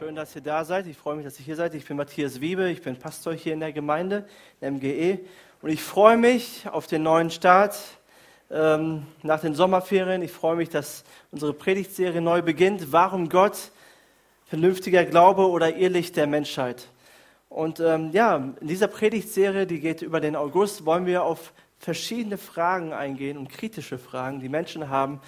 Schön, 0.00 0.16
dass 0.16 0.34
ihr 0.34 0.40
da 0.40 0.64
seid. 0.64 0.86
Ich 0.86 0.96
freue 0.96 1.16
mich, 1.16 1.26
dass 1.26 1.38
ihr 1.38 1.44
hier 1.44 1.56
seid. 1.56 1.74
Ich 1.74 1.84
bin 1.84 1.98
Matthias 1.98 2.40
Wiebe, 2.40 2.70
ich 2.70 2.80
bin 2.80 2.96
Pastor 2.96 3.34
hier 3.34 3.52
in 3.52 3.60
der 3.60 3.74
Gemeinde, 3.74 4.26
in 4.62 4.76
MGE. 4.76 5.18
Und 5.60 5.68
ich 5.68 5.82
freue 5.82 6.16
mich 6.16 6.66
auf 6.72 6.86
den 6.86 7.02
neuen 7.02 7.30
Start 7.30 7.78
ähm, 8.50 9.06
nach 9.22 9.42
den 9.42 9.54
Sommerferien. 9.54 10.22
Ich 10.22 10.32
freue 10.32 10.56
mich, 10.56 10.70
dass 10.70 11.04
unsere 11.32 11.52
Predigtserie 11.52 12.22
neu 12.22 12.40
beginnt. 12.40 12.92
Warum 12.92 13.28
Gott? 13.28 13.72
Vernünftiger 14.46 15.04
Glaube 15.04 15.46
oder 15.50 15.76
Irrlicht 15.76 16.16
der 16.16 16.26
Menschheit. 16.26 16.88
Und 17.50 17.78
ähm, 17.80 18.08
ja, 18.12 18.36
in 18.58 18.68
dieser 18.68 18.88
Predigtserie, 18.88 19.66
die 19.66 19.80
geht 19.80 20.00
über 20.00 20.20
den 20.20 20.34
August, 20.34 20.86
wollen 20.86 21.04
wir 21.04 21.24
auf 21.24 21.52
verschiedene 21.78 22.38
Fragen 22.38 22.94
eingehen 22.94 23.36
und 23.36 23.50
kritische 23.50 23.98
Fragen, 23.98 24.40
die 24.40 24.48
Menschen 24.48 24.88
haben, 24.88 25.20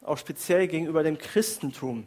auch 0.00 0.18
speziell 0.18 0.68
gegenüber 0.68 1.02
dem 1.02 1.18
Christentum. 1.18 2.06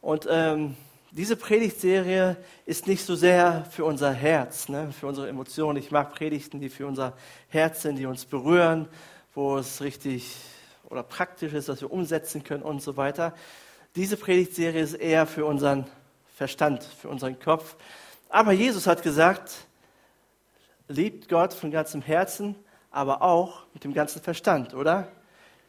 Und 0.00 0.26
ähm, 0.30 0.74
diese 1.18 1.34
Predigtserie 1.34 2.36
ist 2.64 2.86
nicht 2.86 3.04
so 3.04 3.16
sehr 3.16 3.66
für 3.72 3.84
unser 3.84 4.12
Herz, 4.12 4.68
ne, 4.68 4.92
für 4.92 5.08
unsere 5.08 5.28
Emotionen. 5.28 5.76
Ich 5.76 5.90
mag 5.90 6.14
Predigten, 6.14 6.60
die 6.60 6.68
für 6.68 6.86
unser 6.86 7.12
Herz 7.48 7.82
sind, 7.82 7.96
die 7.96 8.06
uns 8.06 8.24
berühren, 8.24 8.86
wo 9.34 9.58
es 9.58 9.80
richtig 9.80 10.36
oder 10.88 11.02
praktisch 11.02 11.54
ist, 11.54 11.68
dass 11.68 11.80
wir 11.80 11.90
umsetzen 11.90 12.44
können 12.44 12.62
und 12.62 12.82
so 12.82 12.96
weiter. 12.96 13.34
Diese 13.96 14.16
Predigtserie 14.16 14.80
ist 14.80 14.94
eher 14.94 15.26
für 15.26 15.44
unseren 15.44 15.86
Verstand, 16.36 16.84
für 16.84 17.08
unseren 17.08 17.40
Kopf. 17.40 17.74
Aber 18.28 18.52
Jesus 18.52 18.86
hat 18.86 19.02
gesagt, 19.02 19.66
liebt 20.86 21.28
Gott 21.28 21.52
von 21.52 21.72
ganzem 21.72 22.00
Herzen, 22.00 22.54
aber 22.92 23.22
auch 23.22 23.66
mit 23.74 23.82
dem 23.82 23.92
ganzen 23.92 24.22
Verstand, 24.22 24.72
oder? 24.72 25.08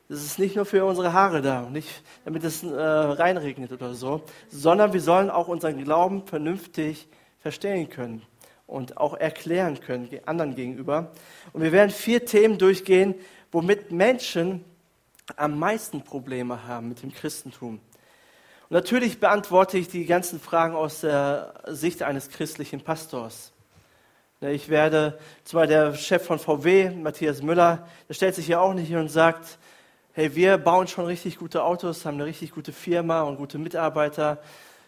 Das 0.10 0.24
ist 0.24 0.40
nicht 0.40 0.56
nur 0.56 0.66
für 0.66 0.86
unsere 0.86 1.14
Haare 1.14 1.44
da, 1.44 1.70
nicht 1.70 2.02
damit 2.26 2.44
es 2.44 2.64
äh, 2.64 2.68
reinregnet 2.68 3.72
oder 3.72 3.94
so, 3.94 4.24
sondern 4.50 4.92
wir 4.92 5.02
sollen 5.02 5.30
auch 5.30 5.48
unseren 5.48 5.84
Glauben 5.84 6.26
vernünftig 6.26 7.08
verstehen 7.38 7.92
können 7.92 8.24
und 8.66 8.98
auch 8.98 9.14
erklären 9.14 9.80
können 9.80 10.10
anderen 10.26 10.56
gegenüber. 10.56 11.12
Und 11.54 11.62
wir 11.62 11.72
werden 11.72 11.92
vier 11.92 12.26
Themen 12.26 12.58
durchgehen, 12.58 13.14
womit 13.52 13.92
Menschen 13.92 14.66
am 15.36 15.60
meisten 15.60 16.04
Probleme 16.04 16.66
haben 16.66 16.90
mit 16.90 17.04
dem 17.04 17.14
Christentum. 17.14 17.76
Und 17.76 18.72
natürlich 18.72 19.20
beantworte 19.20 19.78
ich 19.78 19.90
die 19.90 20.08
ganzen 20.08 20.40
Fragen 20.40 20.74
aus 20.74 21.02
der 21.02 21.54
Sicht 21.68 22.02
eines 22.02 22.30
christlichen 22.30 22.82
Pastors. 22.82 23.52
Ich 24.42 24.70
werde, 24.70 25.20
zwar 25.44 25.68
der 25.68 25.94
Chef 25.94 26.26
von 26.26 26.40
VW, 26.40 26.90
Matthias 26.90 27.44
Müller, 27.44 27.88
der 28.08 28.16
stellt 28.16 28.34
sich 28.34 28.48
ja 28.48 28.60
auch 28.60 28.74
nicht 28.74 28.88
hier 28.88 29.00
und 29.00 29.10
sagt, 29.10 29.60
hey, 30.14 30.36
wir 30.36 30.58
bauen 30.58 30.88
schon 30.88 31.06
richtig 31.06 31.38
gute 31.38 31.64
Autos, 31.64 32.06
haben 32.06 32.16
eine 32.16 32.26
richtig 32.26 32.52
gute 32.52 32.74
Firma 32.74 33.22
und 33.22 33.38
gute 33.38 33.58
Mitarbeiter. 33.58 34.40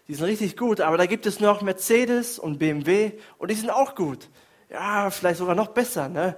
Die 0.07 0.15
sind 0.15 0.25
richtig 0.25 0.57
gut, 0.57 0.81
aber 0.81 0.97
da 0.97 1.05
gibt 1.05 1.25
es 1.25 1.39
noch 1.39 1.61
Mercedes 1.61 2.39
und 2.39 2.57
BMW 2.57 3.11
und 3.37 3.51
die 3.51 3.55
sind 3.55 3.69
auch 3.69 3.95
gut. 3.95 4.29
Ja, 4.69 5.09
vielleicht 5.09 5.37
sogar 5.37 5.55
noch 5.55 5.69
besser. 5.69 6.09
Ne? 6.09 6.35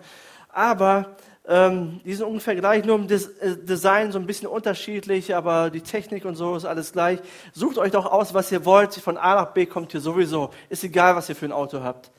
Aber 0.49 1.15
ähm, 1.47 2.01
die 2.05 2.13
sind 2.13 2.25
ungefähr 2.25 2.55
gleich, 2.55 2.83
nur 2.85 2.95
im 2.95 3.07
Des 3.07 3.27
äh, 3.39 3.57
Design 3.57 4.11
so 4.11 4.19
ein 4.19 4.25
bisschen 4.25 4.47
unterschiedlich, 4.47 5.33
aber 5.33 5.69
die 5.69 5.81
Technik 5.81 6.25
und 6.25 6.35
so 6.35 6.55
ist 6.55 6.65
alles 6.65 6.91
gleich. 6.91 7.19
Sucht 7.53 7.77
euch 7.77 7.91
doch 7.91 8.05
aus, 8.05 8.33
was 8.33 8.51
ihr 8.51 8.65
wollt. 8.65 8.93
Von 8.95 9.17
A 9.17 9.35
nach 9.35 9.53
B 9.53 9.65
kommt 9.65 9.93
ihr 9.93 10.01
sowieso. 10.01 10.51
Ist 10.69 10.83
egal, 10.83 11.15
was 11.15 11.29
ihr 11.29 11.35
für 11.35 11.45
ein 11.45 11.51
Auto 11.51 11.81
habt. 11.81 12.11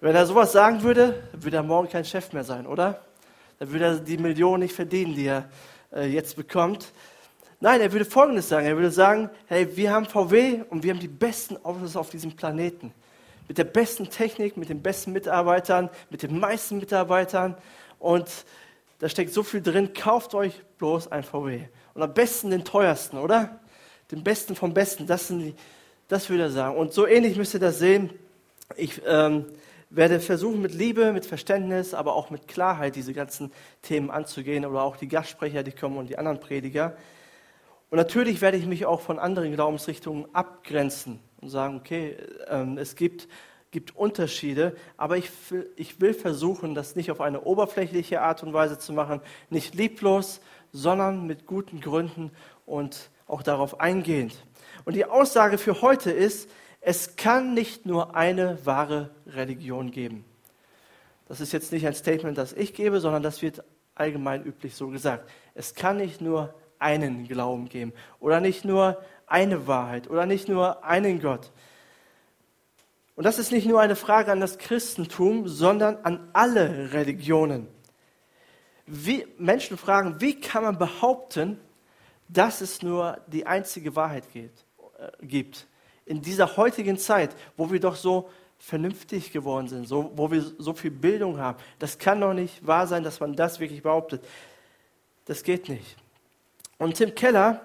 Wenn 0.00 0.14
er 0.14 0.26
sowas 0.26 0.52
sagen 0.52 0.82
würde, 0.82 1.22
würde 1.32 1.56
er 1.56 1.62
morgen 1.62 1.88
kein 1.88 2.04
Chef 2.04 2.32
mehr 2.32 2.44
sein, 2.44 2.66
oder? 2.66 3.00
Dann 3.58 3.72
würde 3.72 3.84
er 3.84 3.96
die 3.96 4.18
Millionen 4.18 4.62
nicht 4.62 4.74
verdienen, 4.74 5.14
die 5.14 5.26
er 5.26 5.48
äh, 5.92 6.06
jetzt 6.06 6.36
bekommt. 6.36 6.92
Nein, 7.58 7.80
er 7.80 7.92
würde 7.92 8.04
Folgendes 8.04 8.48
sagen. 8.48 8.66
Er 8.66 8.76
würde 8.76 8.90
sagen, 8.90 9.30
hey, 9.46 9.76
wir 9.76 9.90
haben 9.90 10.04
VW 10.04 10.62
und 10.68 10.82
wir 10.82 10.92
haben 10.92 11.00
die 11.00 11.08
besten 11.08 11.56
Autos 11.64 11.96
auf 11.96 12.10
diesem 12.10 12.32
Planeten. 12.36 12.92
Mit 13.48 13.58
der 13.58 13.64
besten 13.64 14.10
Technik, 14.10 14.56
mit 14.56 14.68
den 14.68 14.82
besten 14.82 15.12
Mitarbeitern, 15.12 15.88
mit 16.10 16.22
den 16.22 16.38
meisten 16.38 16.78
Mitarbeitern. 16.78 17.56
Und 17.98 18.28
da 18.98 19.08
steckt 19.08 19.32
so 19.32 19.42
viel 19.42 19.62
drin. 19.62 19.94
Kauft 19.94 20.34
euch 20.34 20.62
bloß 20.78 21.10
ein 21.10 21.22
VW. 21.22 21.62
Und 21.94 22.02
am 22.02 22.12
besten 22.12 22.50
den 22.50 22.64
teuersten, 22.64 23.16
oder? 23.16 23.58
Den 24.10 24.22
besten 24.22 24.54
vom 24.54 24.74
Besten. 24.74 25.06
Das, 25.06 25.28
sind 25.28 25.40
die, 25.40 25.54
das 26.08 26.28
würde 26.28 26.44
er 26.44 26.50
sagen. 26.50 26.76
Und 26.76 26.92
so 26.92 27.06
ähnlich 27.06 27.36
müsst 27.36 27.54
ihr 27.54 27.60
das 27.60 27.78
sehen. 27.78 28.10
Ich 28.76 29.00
ähm, 29.06 29.46
werde 29.90 30.20
versuchen, 30.20 30.62
mit 30.62 30.74
Liebe, 30.74 31.12
mit 31.12 31.26
Verständnis, 31.26 31.94
aber 31.94 32.14
auch 32.14 32.30
mit 32.30 32.48
Klarheit 32.48 32.96
diese 32.96 33.12
ganzen 33.12 33.52
Themen 33.82 34.10
anzugehen 34.10 34.64
oder 34.64 34.82
auch 34.82 34.96
die 34.96 35.08
Gastsprecher, 35.08 35.62
die 35.62 35.72
kommen 35.72 35.96
und 35.96 36.08
die 36.08 36.18
anderen 36.18 36.40
Prediger. 36.40 36.96
Und 37.90 37.98
natürlich 37.98 38.40
werde 38.40 38.56
ich 38.56 38.66
mich 38.66 38.84
auch 38.84 39.00
von 39.00 39.18
anderen 39.18 39.52
Glaubensrichtungen 39.52 40.26
abgrenzen 40.34 41.20
und 41.40 41.50
sagen, 41.50 41.76
okay, 41.76 42.16
ähm, 42.48 42.78
es 42.78 42.96
gibt, 42.96 43.28
gibt 43.70 43.94
Unterschiede, 43.94 44.74
aber 44.96 45.16
ich 45.16 45.30
ich 45.76 46.00
will 46.00 46.12
versuchen, 46.12 46.74
das 46.74 46.96
nicht 46.96 47.10
auf 47.12 47.20
eine 47.20 47.42
oberflächliche 47.42 48.22
Art 48.22 48.42
und 48.42 48.52
Weise 48.52 48.78
zu 48.78 48.92
machen, 48.92 49.20
nicht 49.50 49.76
lieblos, 49.76 50.40
sondern 50.72 51.26
mit 51.26 51.46
guten 51.46 51.80
Gründen 51.80 52.32
und 52.64 53.10
auch 53.28 53.42
darauf 53.42 53.80
eingehend. 53.80 54.34
Und 54.84 54.94
die 54.94 55.04
Aussage 55.04 55.58
für 55.58 55.80
heute 55.80 56.10
ist, 56.10 56.50
es 56.88 57.16
kann 57.16 57.52
nicht 57.52 57.84
nur 57.84 58.14
eine 58.14 58.64
wahre 58.64 59.10
Religion 59.26 59.90
geben. 59.90 60.24
Das 61.26 61.40
ist 61.40 61.52
jetzt 61.52 61.72
nicht 61.72 61.84
ein 61.84 61.94
Statement, 61.94 62.38
das 62.38 62.52
ich 62.52 62.74
gebe, 62.74 63.00
sondern 63.00 63.24
das 63.24 63.42
wird 63.42 63.64
allgemein 63.96 64.44
üblich 64.44 64.76
so 64.76 64.86
gesagt. 64.86 65.28
Es 65.56 65.74
kann 65.74 65.96
nicht 65.96 66.20
nur 66.20 66.54
einen 66.78 67.26
Glauben 67.26 67.68
geben 67.68 67.92
oder 68.20 68.38
nicht 68.38 68.64
nur 68.64 69.02
eine 69.26 69.66
Wahrheit 69.66 70.08
oder 70.08 70.26
nicht 70.26 70.48
nur 70.48 70.84
einen 70.84 71.20
Gott. 71.20 71.50
Und 73.16 73.24
das 73.24 73.40
ist 73.40 73.50
nicht 73.50 73.66
nur 73.66 73.80
eine 73.80 73.96
Frage 73.96 74.30
an 74.30 74.38
das 74.38 74.56
Christentum, 74.56 75.48
sondern 75.48 75.96
an 76.04 76.28
alle 76.34 76.92
Religionen. 76.92 77.66
Wie, 78.86 79.26
Menschen 79.38 79.76
fragen, 79.76 80.20
wie 80.20 80.38
kann 80.38 80.62
man 80.62 80.78
behaupten, 80.78 81.58
dass 82.28 82.60
es 82.60 82.80
nur 82.80 83.18
die 83.26 83.44
einzige 83.44 83.96
Wahrheit 83.96 84.32
geht, 84.32 84.64
äh, 84.98 85.26
gibt? 85.26 85.66
In 86.06 86.22
dieser 86.22 86.56
heutigen 86.56 86.96
Zeit, 86.96 87.36
wo 87.56 87.70
wir 87.70 87.80
doch 87.80 87.96
so 87.96 88.30
vernünftig 88.58 89.32
geworden 89.32 89.68
sind, 89.68 89.86
so, 89.86 90.12
wo 90.14 90.30
wir 90.30 90.42
so 90.58 90.72
viel 90.72 90.90
Bildung 90.90 91.38
haben. 91.38 91.58
Das 91.78 91.98
kann 91.98 92.20
doch 92.20 92.32
nicht 92.32 92.66
wahr 92.66 92.86
sein, 92.86 93.02
dass 93.02 93.20
man 93.20 93.34
das 93.34 93.60
wirklich 93.60 93.82
behauptet. 93.82 94.24
Das 95.26 95.42
geht 95.42 95.68
nicht. 95.68 95.96
Und 96.78 96.94
Tim 96.94 97.14
Keller, 97.14 97.60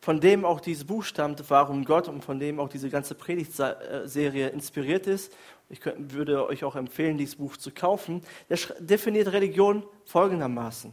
von 0.00 0.20
dem 0.20 0.44
auch 0.44 0.60
dieses 0.60 0.84
Buch 0.84 1.04
stammt, 1.04 1.48
Warum 1.48 1.84
Gott, 1.84 2.08
und 2.08 2.24
von 2.24 2.38
dem 2.38 2.58
auch 2.58 2.68
diese 2.68 2.90
ganze 2.90 3.14
Predigtserie 3.14 4.48
inspiriert 4.48 5.06
ist, 5.06 5.32
ich 5.70 5.80
würde 5.84 6.46
euch 6.46 6.64
auch 6.64 6.76
empfehlen, 6.76 7.16
dieses 7.16 7.36
Buch 7.36 7.56
zu 7.56 7.70
kaufen, 7.70 8.22
der 8.48 8.58
definiert 8.80 9.32
Religion 9.32 9.84
folgendermaßen. 10.04 10.92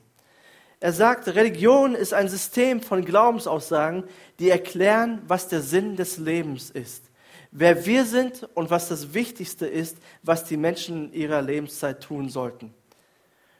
Er 0.81 0.93
sagt, 0.93 1.27
Religion 1.27 1.93
ist 1.93 2.11
ein 2.11 2.27
System 2.27 2.81
von 2.81 3.05
Glaubensaussagen, 3.05 4.03
die 4.39 4.49
erklären, 4.49 5.21
was 5.27 5.47
der 5.47 5.61
Sinn 5.61 5.95
des 5.95 6.17
Lebens 6.17 6.71
ist, 6.71 7.11
wer 7.51 7.85
wir 7.85 8.03
sind 8.03 8.49
und 8.55 8.71
was 8.71 8.89
das 8.89 9.13
Wichtigste 9.13 9.67
ist, 9.67 9.97
was 10.23 10.43
die 10.43 10.57
Menschen 10.57 11.13
in 11.13 11.21
ihrer 11.21 11.43
Lebenszeit 11.43 12.01
tun 12.01 12.29
sollten. 12.29 12.73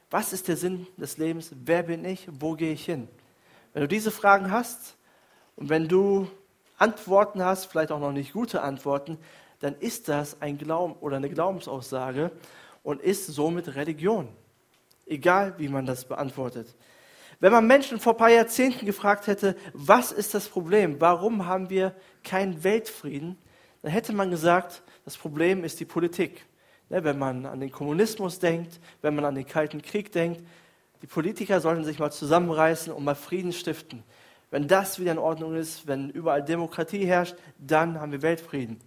Was 0.09 0.33
ist 0.33 0.47
der 0.47 0.57
Sinn 0.57 0.87
des 0.97 1.19
Lebens? 1.19 1.51
Wer 1.63 1.83
bin 1.83 2.03
ich? 2.05 2.27
Wo 2.27 2.53
gehe 2.53 2.73
ich 2.73 2.85
hin? 2.85 3.07
Wenn 3.73 3.83
du 3.83 3.87
diese 3.87 4.09
Fragen 4.09 4.49
hast 4.49 4.95
und 5.55 5.69
wenn 5.69 5.87
du 5.87 6.27
Antworten 6.79 7.45
hast, 7.45 7.65
vielleicht 7.65 7.91
auch 7.91 7.99
noch 7.99 8.13
nicht 8.13 8.33
gute 8.33 8.63
Antworten, 8.63 9.19
dann 9.59 9.75
ist 9.75 10.09
das 10.09 10.41
ein 10.41 10.57
Glauben 10.57 10.93
oder 10.93 11.17
eine 11.17 11.29
Glaubensaussage 11.29 12.31
und 12.81 12.99
ist 12.99 13.27
somit 13.27 13.75
Religion. 13.75 14.27
Egal, 15.05 15.53
wie 15.59 15.69
man 15.69 15.85
das 15.85 16.05
beantwortet. 16.05 16.75
Wenn 17.41 17.51
man 17.51 17.65
Menschen 17.65 17.99
vor 17.99 18.13
ein 18.13 18.17
paar 18.17 18.29
Jahrzehnten 18.29 18.85
gefragt 18.85 19.25
hätte, 19.25 19.55
was 19.73 20.11
ist 20.11 20.35
das 20.35 20.47
Problem, 20.47 21.01
warum 21.01 21.47
haben 21.47 21.71
wir 21.71 21.95
keinen 22.23 22.63
Weltfrieden, 22.63 23.35
dann 23.81 23.91
hätte 23.91 24.13
man 24.13 24.29
gesagt, 24.29 24.83
das 25.05 25.17
Problem 25.17 25.63
ist 25.63 25.79
die 25.79 25.85
Politik. 25.85 26.45
Ne, 26.89 27.03
wenn 27.03 27.17
man 27.17 27.47
an 27.47 27.59
den 27.59 27.71
Kommunismus 27.71 28.37
denkt, 28.37 28.79
wenn 29.01 29.15
man 29.15 29.25
an 29.25 29.33
den 29.33 29.47
Kalten 29.47 29.81
Krieg 29.81 30.11
denkt, 30.11 30.43
die 31.01 31.07
Politiker 31.07 31.61
sollten 31.61 31.83
sich 31.83 31.97
mal 31.97 32.11
zusammenreißen 32.11 32.93
und 32.93 33.03
mal 33.03 33.15
Frieden 33.15 33.53
stiften. 33.53 34.03
Wenn 34.51 34.67
das 34.67 34.99
wieder 34.99 35.13
in 35.13 35.17
Ordnung 35.17 35.55
ist, 35.55 35.87
wenn 35.87 36.11
überall 36.11 36.43
Demokratie 36.43 37.05
herrscht, 37.05 37.35
dann 37.57 37.99
haben 37.99 38.11
wir 38.11 38.21
Weltfrieden. 38.21 38.79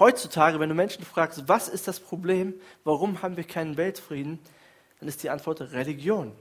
Heutzutage, 0.00 0.58
wenn 0.58 0.70
du 0.70 0.74
Menschen 0.74 1.04
fragst, 1.04 1.44
was 1.46 1.68
ist 1.68 1.86
das 1.86 2.00
Problem, 2.00 2.54
warum 2.82 3.22
haben 3.22 3.36
wir 3.36 3.44
keinen 3.44 3.76
Weltfrieden, 3.76 4.40
dann 4.98 5.08
ist 5.08 5.22
die 5.22 5.30
Antwort 5.30 5.60
Religion. 5.60 6.32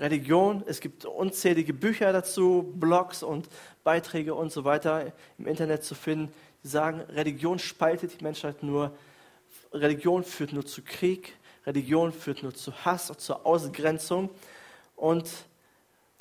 Religion. 0.00 0.62
Es 0.66 0.80
gibt 0.80 1.04
unzählige 1.04 1.72
Bücher 1.72 2.12
dazu, 2.12 2.72
Blogs 2.74 3.22
und 3.22 3.48
Beiträge 3.84 4.34
und 4.34 4.52
so 4.52 4.64
weiter 4.64 5.12
im 5.38 5.46
Internet 5.46 5.84
zu 5.84 5.94
finden, 5.94 6.32
die 6.62 6.68
sagen, 6.68 7.00
Religion 7.00 7.58
spaltet 7.58 8.20
die 8.20 8.24
Menschheit 8.24 8.62
nur, 8.62 8.96
Religion 9.72 10.24
führt 10.24 10.52
nur 10.52 10.66
zu 10.66 10.82
Krieg, 10.82 11.36
Religion 11.66 12.12
führt 12.12 12.42
nur 12.42 12.54
zu 12.54 12.72
Hass 12.84 13.10
und 13.10 13.20
zur 13.20 13.46
Ausgrenzung. 13.46 14.30
Und 14.96 15.30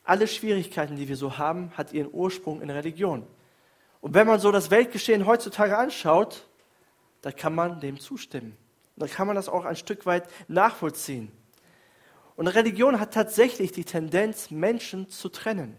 alle 0.04 0.28
Schwierigkeiten, 0.28 0.96
die 0.96 1.08
wir 1.08 1.16
so 1.16 1.38
haben, 1.38 1.72
hat 1.78 1.94
ihren 1.94 2.10
Ursprung 2.12 2.62
in 2.62 2.70
Religion. 2.70 3.26
Und 4.02 4.14
wenn 4.14 4.28
man 4.28 4.40
so 4.40 4.52
das 4.52 4.70
Weltgeschehen 4.70 5.26
heutzutage 5.26 5.78
anschaut, 5.78 6.46
da 7.22 7.32
kann 7.32 7.56
man 7.56 7.80
dem 7.80 8.00
zustimmen. 8.00 8.58
Da 8.98 9.08
kann 9.08 9.28
man 9.28 9.36
das 9.36 9.50
auch 9.50 9.66
ein 9.66 9.78
Stück 9.78 10.06
weit 10.06 10.28
nachvollziehen. 10.48 11.32
Und 12.36 12.48
Religion 12.48 13.00
hat 13.00 13.14
tatsächlich 13.14 13.72
die 13.72 13.86
Tendenz, 13.86 14.52
Menschen 14.52 15.10
zu 15.10 15.30
trennen. 15.30 15.78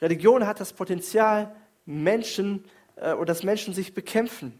Religion 0.00 0.46
hat 0.46 0.60
das 0.60 0.72
Potenzial, 0.72 1.54
Menschen 1.86 2.64
äh, 2.96 3.12
oder 3.12 3.26
dass 3.26 3.42
Menschen 3.42 3.74
sich 3.74 3.94
bekämpfen. 3.94 4.58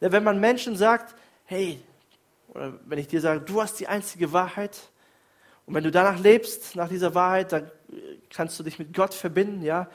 Ja, 0.00 0.12
wenn 0.12 0.22
man 0.22 0.38
Menschen 0.38 0.76
sagt, 0.76 1.16
hey, 1.44 1.80
oder 2.48 2.78
wenn 2.86 2.98
ich 2.98 3.08
dir 3.08 3.20
sage, 3.20 3.40
du 3.40 3.60
hast 3.60 3.80
die 3.80 3.88
einzige 3.88 4.32
Wahrheit, 4.32 4.90
und 5.66 5.74
wenn 5.74 5.84
du 5.84 5.90
danach 5.90 6.18
lebst, 6.18 6.76
nach 6.76 6.88
dieser 6.88 7.14
Wahrheit, 7.14 7.52
dann 7.52 7.70
kannst 8.30 8.58
du 8.58 8.62
dich 8.62 8.78
mit 8.78 8.94
Gott 8.94 9.12
verbinden, 9.12 9.62
ja, 9.62 9.90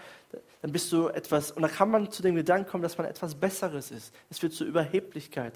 dann 0.62 0.72
bist 0.72 0.92
du 0.92 1.08
etwas, 1.08 1.52
und 1.52 1.64
dann 1.64 1.72
kann 1.72 1.90
man 1.90 2.12
zu 2.12 2.22
dem 2.22 2.36
Gedanken 2.36 2.70
kommen, 2.70 2.84
dass 2.84 2.98
man 2.98 3.08
etwas 3.08 3.34
Besseres 3.36 3.90
ist. 3.90 4.14
Es 4.30 4.40
führt 4.40 4.54
zu 4.54 4.66
Überheblichkeit. 4.66 5.54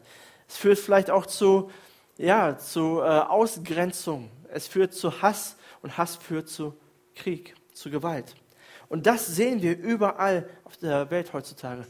Es 0.48 0.58
führt 0.58 0.80
vielleicht 0.80 1.12
auch 1.12 1.28
zu, 1.28 1.70
ja, 2.18 2.58
zu 2.58 3.00
äh, 3.00 3.04
Ausgrenzung. 3.04 4.30
Es 4.50 4.68
führt 4.68 4.94
zu 4.94 5.22
Hass 5.22 5.58
und 5.82 5.98
Hass 5.98 6.16
führt 6.16 6.50
zu 6.50 6.74
Krieg, 7.16 7.56
zu 7.74 7.90
Gewalt. 7.90 8.36
Und 8.90 9.06
das 9.06 9.28
sehen 9.28 9.62
wir 9.62 9.78
überall 9.78 10.50
auf 10.64 10.78
der 10.78 11.10
Welt 11.12 11.34
heutzutage. 11.34 11.86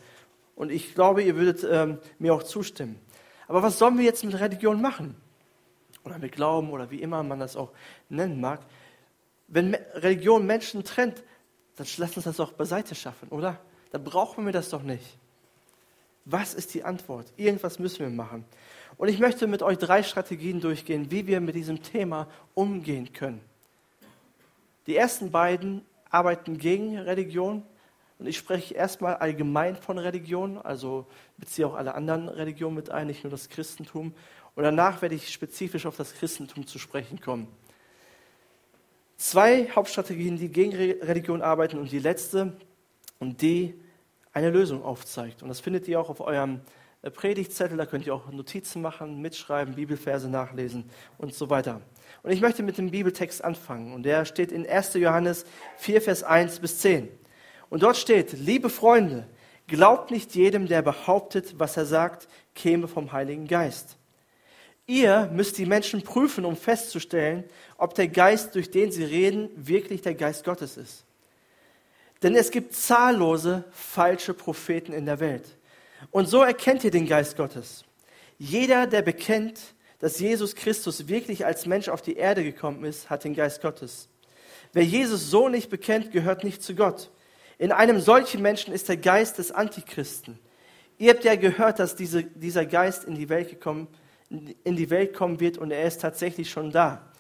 Und 0.56 0.72
ich 0.72 0.96
glaube, 0.96 1.22
ihr 1.24 1.36
würdet 1.36 1.66
ähm, 1.70 2.00
mir 2.18 2.34
auch 2.34 2.44
zustimmen. 2.44 3.00
Aber 3.48 3.62
was 3.62 3.78
sollen 3.78 3.98
wir 3.98 4.06
jetzt 4.06 4.24
mit 4.24 4.40
Religion 4.40 4.82
machen? 4.82 5.16
Oder 6.04 6.18
mit 6.18 6.32
Glauben 6.32 6.72
oder 6.72 6.90
wie 6.90 7.02
immer 7.02 7.22
man 7.24 7.40
das 7.40 7.56
auch 7.56 7.72
nennen 8.10 8.42
mag. 8.42 8.62
Wenn 9.48 9.76
Religion 9.94 10.46
Menschen 10.46 10.84
trennt, 10.84 11.24
dann 11.76 11.88
lass 11.98 12.16
uns 12.18 12.26
das 12.26 12.38
doch 12.38 12.54
beiseite 12.54 12.96
schaffen, 12.96 13.30
oder? 13.30 13.60
Dann 13.92 14.04
brauchen 14.04 14.46
wir 14.46 14.52
das 14.52 14.70
doch 14.70 14.82
nicht. 14.82 15.18
Was 16.26 16.54
ist 16.54 16.74
die 16.74 16.84
Antwort? 16.84 17.32
Irgendwas 17.38 17.80
müssen 17.80 18.00
wir 18.00 18.10
machen. 18.10 18.44
Und 18.98 19.10
ich 19.10 19.20
möchte 19.20 19.48
mit 19.48 19.62
euch 19.62 19.78
drei 19.78 20.02
Strategien 20.02 20.60
durchgehen, 20.60 21.12
wie 21.12 21.28
wir 21.28 21.40
mit 21.40 21.56
diesem 21.56 21.84
Thema 21.84 22.28
umgehen 22.56 23.14
können. 23.14 23.42
Die 24.88 24.96
ersten 24.96 25.32
beiden 25.32 25.86
arbeiten 26.10 26.58
gegen 26.58 26.98
Religion. 26.98 27.64
Und 28.20 28.26
ich 28.26 28.38
spreche 28.38 28.74
erstmal 28.74 29.16
allgemein 29.18 29.76
von 29.76 30.00
Religion, 30.00 30.58
also 30.58 31.06
beziehe 31.38 31.68
auch 31.68 31.76
alle 31.76 31.94
anderen 31.94 32.30
Religionen 32.30 32.76
mit 32.76 32.90
ein, 32.90 33.08
nicht 33.08 33.24
nur 33.24 33.30
das 33.30 33.50
Christentum. 33.50 34.14
Und 34.56 34.64
danach 34.64 35.04
werde 35.04 35.14
ich 35.14 35.30
spezifisch 35.30 35.86
auf 35.86 35.98
das 35.98 36.16
Christentum 36.16 36.66
zu 36.66 36.80
sprechen 36.80 37.22
kommen. 37.22 37.48
Zwei 39.18 39.70
Hauptstrategien, 39.70 40.38
die 40.38 40.50
gegen 40.50 40.76
Religion 40.76 41.44
arbeiten 41.44 41.78
und 41.78 41.92
die 41.92 42.00
letzte, 42.00 42.58
und 43.20 43.42
die 43.42 43.74
eine 44.34 44.50
Lösung 44.50 44.84
aufzeigt. 44.84 45.42
Und 45.42 45.50
das 45.50 45.60
findet 45.60 45.88
ihr 45.88 46.00
auch 46.00 46.10
auf 46.10 46.22
eurem 46.22 46.62
Predigtzettel, 47.02 47.78
da 47.78 47.86
könnt 47.86 48.06
ihr 48.06 48.14
auch 48.14 48.32
Notizen 48.32 48.82
machen, 48.82 49.22
mitschreiben, 49.22 49.76
Bibelverse 49.76 50.30
nachlesen 50.30 50.90
und 51.18 51.34
so 51.34 51.50
weiter. 51.50 51.82
Und 52.24 52.32
ich 52.32 52.42
möchte 52.42 52.64
mit 52.64 52.78
dem 52.78 52.92
Bibeltext 52.92 53.44
anfangen. 53.44 53.94
Und 53.94 54.04
der 54.04 54.26
steht 54.26 54.52
in 54.52 54.68
1. 54.68 54.96
Johannes 54.96 55.46
4, 55.78 56.02
Vers 56.02 56.24
1 56.24 56.60
bis 56.60 56.80
10. 56.80 57.10
Und 57.70 57.84
dort 57.84 57.98
steht, 57.98 58.34
liebe 58.34 58.70
Freunde, 58.70 59.28
glaubt 59.68 60.12
nicht 60.12 60.36
jedem, 60.36 60.68
der 60.68 60.82
behauptet, 60.82 61.60
was 61.60 61.78
er 61.78 61.86
sagt, 61.86 62.28
käme 62.56 62.88
vom 62.88 63.12
Heiligen 63.12 63.48
Geist. 63.48 63.98
Ihr 64.88 65.30
müsst 65.34 65.58
die 65.58 65.66
Menschen 65.66 66.02
prüfen, 66.02 66.46
um 66.46 66.56
festzustellen, 66.56 67.44
ob 67.78 67.94
der 67.94 68.08
Geist, 68.08 68.56
durch 68.56 68.72
den 68.72 68.92
sie 68.92 69.04
reden, 69.04 69.50
wirklich 69.56 70.02
der 70.02 70.16
Geist 70.16 70.46
Gottes 70.46 70.78
ist. 70.78 71.04
Denn 72.24 72.36
es 72.36 72.52
gibt 72.52 72.74
zahllose 72.74 73.66
falsche 73.72 74.34
Propheten 74.34 74.94
in 74.94 75.06
der 75.06 75.20
Welt. 75.20 75.57
Und 76.12 76.28
so 76.28 76.44
erkennt 76.44 76.84
ihr 76.84 76.92
den 76.92 77.08
Geist 77.08 77.38
Gottes. 77.38 77.84
Jeder, 78.38 78.88
der 78.88 79.02
bekennt, 79.02 79.60
dass 80.00 80.20
Jesus 80.20 80.56
Christus 80.56 81.08
wirklich 81.08 81.46
als 81.46 81.66
Mensch 81.66 81.90
auf 81.90 82.02
die 82.02 82.16
Erde 82.16 82.44
gekommen 82.44 82.84
ist, 82.84 83.10
hat 83.10 83.24
den 83.24 83.34
Geist 83.34 83.62
Gottes. 83.62 84.10
Wer 84.74 84.84
Jesus 84.84 85.32
so 85.32 85.50
nicht 85.50 85.70
bekennt, 85.70 86.12
gehört 86.12 86.44
nicht 86.44 86.62
zu 86.62 86.76
Gott. 86.76 87.10
In 87.58 87.72
einem 87.72 88.00
solchen 88.00 88.42
Menschen 88.42 88.74
ist 88.74 88.90
der 88.90 88.98
Geist 88.98 89.40
des 89.40 89.52
Antichristen. 89.52 90.38
Ihr 91.00 91.12
habt 91.12 91.24
ja 91.24 91.36
gehört, 91.36 91.80
dass 91.80 91.96
diese, 91.96 92.24
dieser 92.24 92.66
Geist 92.66 93.06
in 93.06 93.16
die, 93.16 93.30
Welt 93.30 93.50
gekommen, 93.50 93.88
in 94.30 94.76
die 94.76 94.90
Welt 94.90 95.14
kommen 95.14 95.40
wird 95.40 95.58
und 95.58 95.72
er 95.72 95.84
ist 95.84 96.02
tatsächlich 96.02 96.50
schon 96.50 96.72
da. 96.72 97.12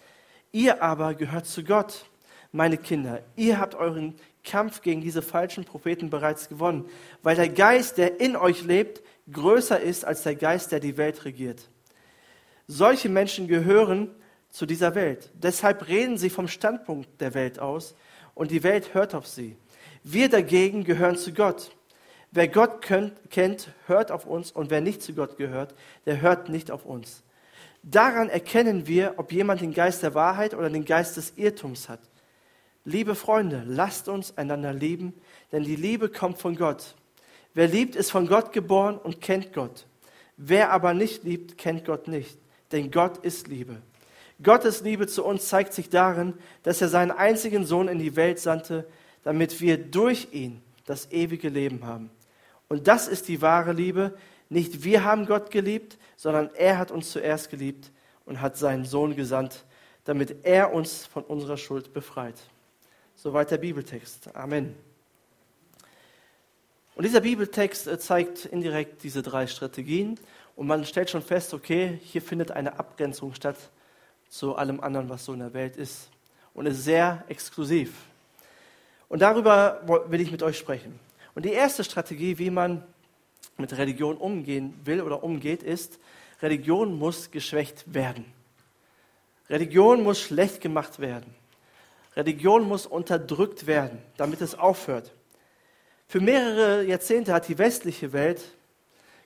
Ihr 0.51 0.81
aber 0.83 1.15
gehört 1.15 1.45
zu 1.45 1.63
Gott, 1.63 2.06
meine 2.51 2.77
Kinder. 2.77 3.21
Ihr 3.35 3.59
habt 3.59 3.75
euren 3.75 4.15
Kampf 4.44 4.81
gegen 4.81 5.01
diese 5.01 5.21
falschen 5.21 5.65
Propheten 5.65 6.09
bereits 6.09 6.49
gewonnen, 6.49 6.85
weil 7.21 7.35
der 7.35 7.49
Geist, 7.49 7.97
der 7.97 8.19
in 8.19 8.35
euch 8.35 8.63
lebt, 8.63 9.01
größer 9.31 9.79
ist 9.79 10.05
als 10.05 10.23
der 10.23 10.35
Geist, 10.35 10.71
der 10.71 10.79
die 10.79 10.97
Welt 10.97 11.25
regiert. 11.25 11.69
Solche 12.67 13.09
Menschen 13.09 13.47
gehören 13.47 14.09
zu 14.49 14.65
dieser 14.65 14.95
Welt. 14.95 15.29
Deshalb 15.33 15.88
reden 15.88 16.17
sie 16.17 16.29
vom 16.29 16.47
Standpunkt 16.47 17.21
der 17.21 17.33
Welt 17.33 17.59
aus 17.59 17.95
und 18.33 18.51
die 18.51 18.63
Welt 18.63 18.94
hört 18.94 19.15
auf 19.15 19.27
sie. 19.27 19.57
Wir 20.03 20.29
dagegen 20.29 20.83
gehören 20.83 21.17
zu 21.17 21.33
Gott. 21.33 21.71
Wer 22.31 22.47
Gott 22.47 22.81
kennt, 23.29 23.69
hört 23.88 24.11
auf 24.11 24.25
uns 24.25 24.51
und 24.51 24.69
wer 24.69 24.81
nicht 24.81 25.01
zu 25.01 25.13
Gott 25.13 25.38
gehört, 25.38 25.75
der 26.05 26.21
hört 26.21 26.49
nicht 26.49 26.71
auf 26.71 26.85
uns. 26.85 27.23
Daran 27.83 28.29
erkennen 28.29 28.85
wir, 28.85 29.13
ob 29.17 29.31
jemand 29.31 29.61
den 29.61 29.73
Geist 29.73 30.03
der 30.03 30.13
Wahrheit 30.13 30.53
oder 30.53 30.69
den 30.69 30.85
Geist 30.85 31.15
des 31.17 31.33
Irrtums 31.38 31.88
hat. 31.88 32.01
Liebe 32.88 33.16
Freunde, 33.16 33.63
lasst 33.68 34.07
uns 34.07 34.38
einander 34.38 34.74
lieben, 34.74 35.13
denn 35.51 35.63
die 35.63 35.75
Liebe 35.75 36.10
kommt 36.10 36.39
von 36.39 36.56
Gott. 36.56 36.95
Wer 37.54 37.68
liebt, 37.68 37.95
ist 37.95 38.12
von 38.12 38.28
Gott 38.28 38.54
geboren 38.54 38.98
und 38.98 39.22
kennt 39.22 39.54
Gott. 39.54 39.86
Wer 40.38 40.72
aber 40.72 40.94
nicht 40.94 41.24
liebt, 41.24 41.57
kennt 41.57 41.86
Gott 41.86 42.07
nicht 42.07 42.38
denn 42.72 42.92
Gott 42.92 43.18
ist 43.18 43.48
Liebe. 43.48 43.81
Gottes 44.42 44.81
Liebe 44.81 45.07
zu 45.07 45.25
uns 45.25 45.48
zeigt 45.48 45.74
sich 45.74 45.89
darin, 45.89 46.36
dass 46.63 46.81
er 46.81 46.89
seinen 46.89 47.12
einzigen 47.12 47.66
Sohn 47.66 47.88
in 47.88 48.00
die 48.00 48.16
Welt 48.16 48.39
sandte, 48.39 48.88
damit 49.24 49.62
wir 49.62 49.78
durch 49.78 50.28
ihn 50.31 50.62
das 50.86 51.12
ewige 51.12 51.50
Leben 51.50 51.86
haben. 51.86 52.12
Und 52.69 52.88
das 52.88 53.07
ist 53.07 53.28
die 53.28 53.42
wahre 53.42 53.74
Liebe. 53.74 54.16
Nicht 54.50 54.83
wir 54.83 55.04
haben 55.04 55.25
Gott 55.25 55.51
geliebt, 55.51 55.98
sondern 56.16 56.50
er 56.56 56.78
hat 56.78 56.92
uns 56.92 57.12
zuerst 57.12 57.50
geliebt 57.50 57.92
und 58.25 58.42
hat 58.42 58.57
seinen 58.57 58.86
Sohn 58.86 59.16
gesandt, 59.16 59.66
damit 60.04 60.45
er 60.45 60.74
uns 60.74 61.06
von 61.06 61.24
unserer 61.24 61.57
Schuld 61.57 61.94
befreit. 61.94 62.36
Soweit 63.19 63.50
der 63.50 63.58
Bibeltext. 63.58 64.30
Amen. 64.36 64.75
Und 66.94 67.04
dieser 67.04 67.22
Bibeltext 67.22 67.88
äh, 67.88 67.98
zeigt 67.98 68.46
indirekt 68.46 69.02
diese 69.02 69.24
drei 69.24 69.47
Strategien 69.47 70.19
und 70.56 70.68
man 70.68 70.86
stellt 70.86 71.09
schon 71.09 71.24
fest, 71.24 71.56
okay, 71.56 72.00
hier 72.04 72.21
findet 72.21 72.52
eine 72.52 72.78
Abgrenzung 72.78 73.33
statt 73.33 73.57
zu 74.30 74.56
allem 74.56 74.80
anderen, 74.81 75.09
was 75.09 75.26
so 75.26 75.33
in 75.33 75.40
der 75.40 75.56
Welt 75.56 75.78
ist. 75.78 76.12
Und 76.54 76.68
ist 76.68 76.83
sehr 76.83 77.24
exklusiv. 77.28 77.92
Und 79.09 79.24
darüber 79.24 79.81
will 80.09 80.21
ich 80.21 80.31
mit 80.31 80.44
euch 80.44 80.59
sprechen. 80.59 81.00
Und 81.33 81.44
die 81.44 81.54
erste 81.54 81.83
Strategie, 81.83 82.38
wie 82.38 82.52
man 82.52 82.83
mit 83.57 83.76
Religion 83.76 84.18
umgehen 84.18 84.80
will 84.83 85.02
oder 85.02 85.24
umgeht, 85.24 85.64
ist, 85.64 86.00
Religion 86.44 87.00
muss 87.00 87.31
geschwächt 87.31 87.92
werden. 87.92 88.26
Religion 89.50 90.04
muss 90.04 90.19
schlecht 90.19 90.62
gemacht 90.62 91.00
werden. 91.00 91.33
Religion 92.18 92.68
muss 92.68 92.88
unterdrückt 92.88 93.68
werden, 93.68 94.00
damit 94.18 94.42
es 94.42 94.57
aufhört. 94.57 95.14
Für 96.07 96.19
mehrere 96.19 96.83
Jahrzehnte 96.83 97.31
hat 97.31 97.47
die 97.47 97.59
westliche 97.59 98.12
Welt 98.12 98.42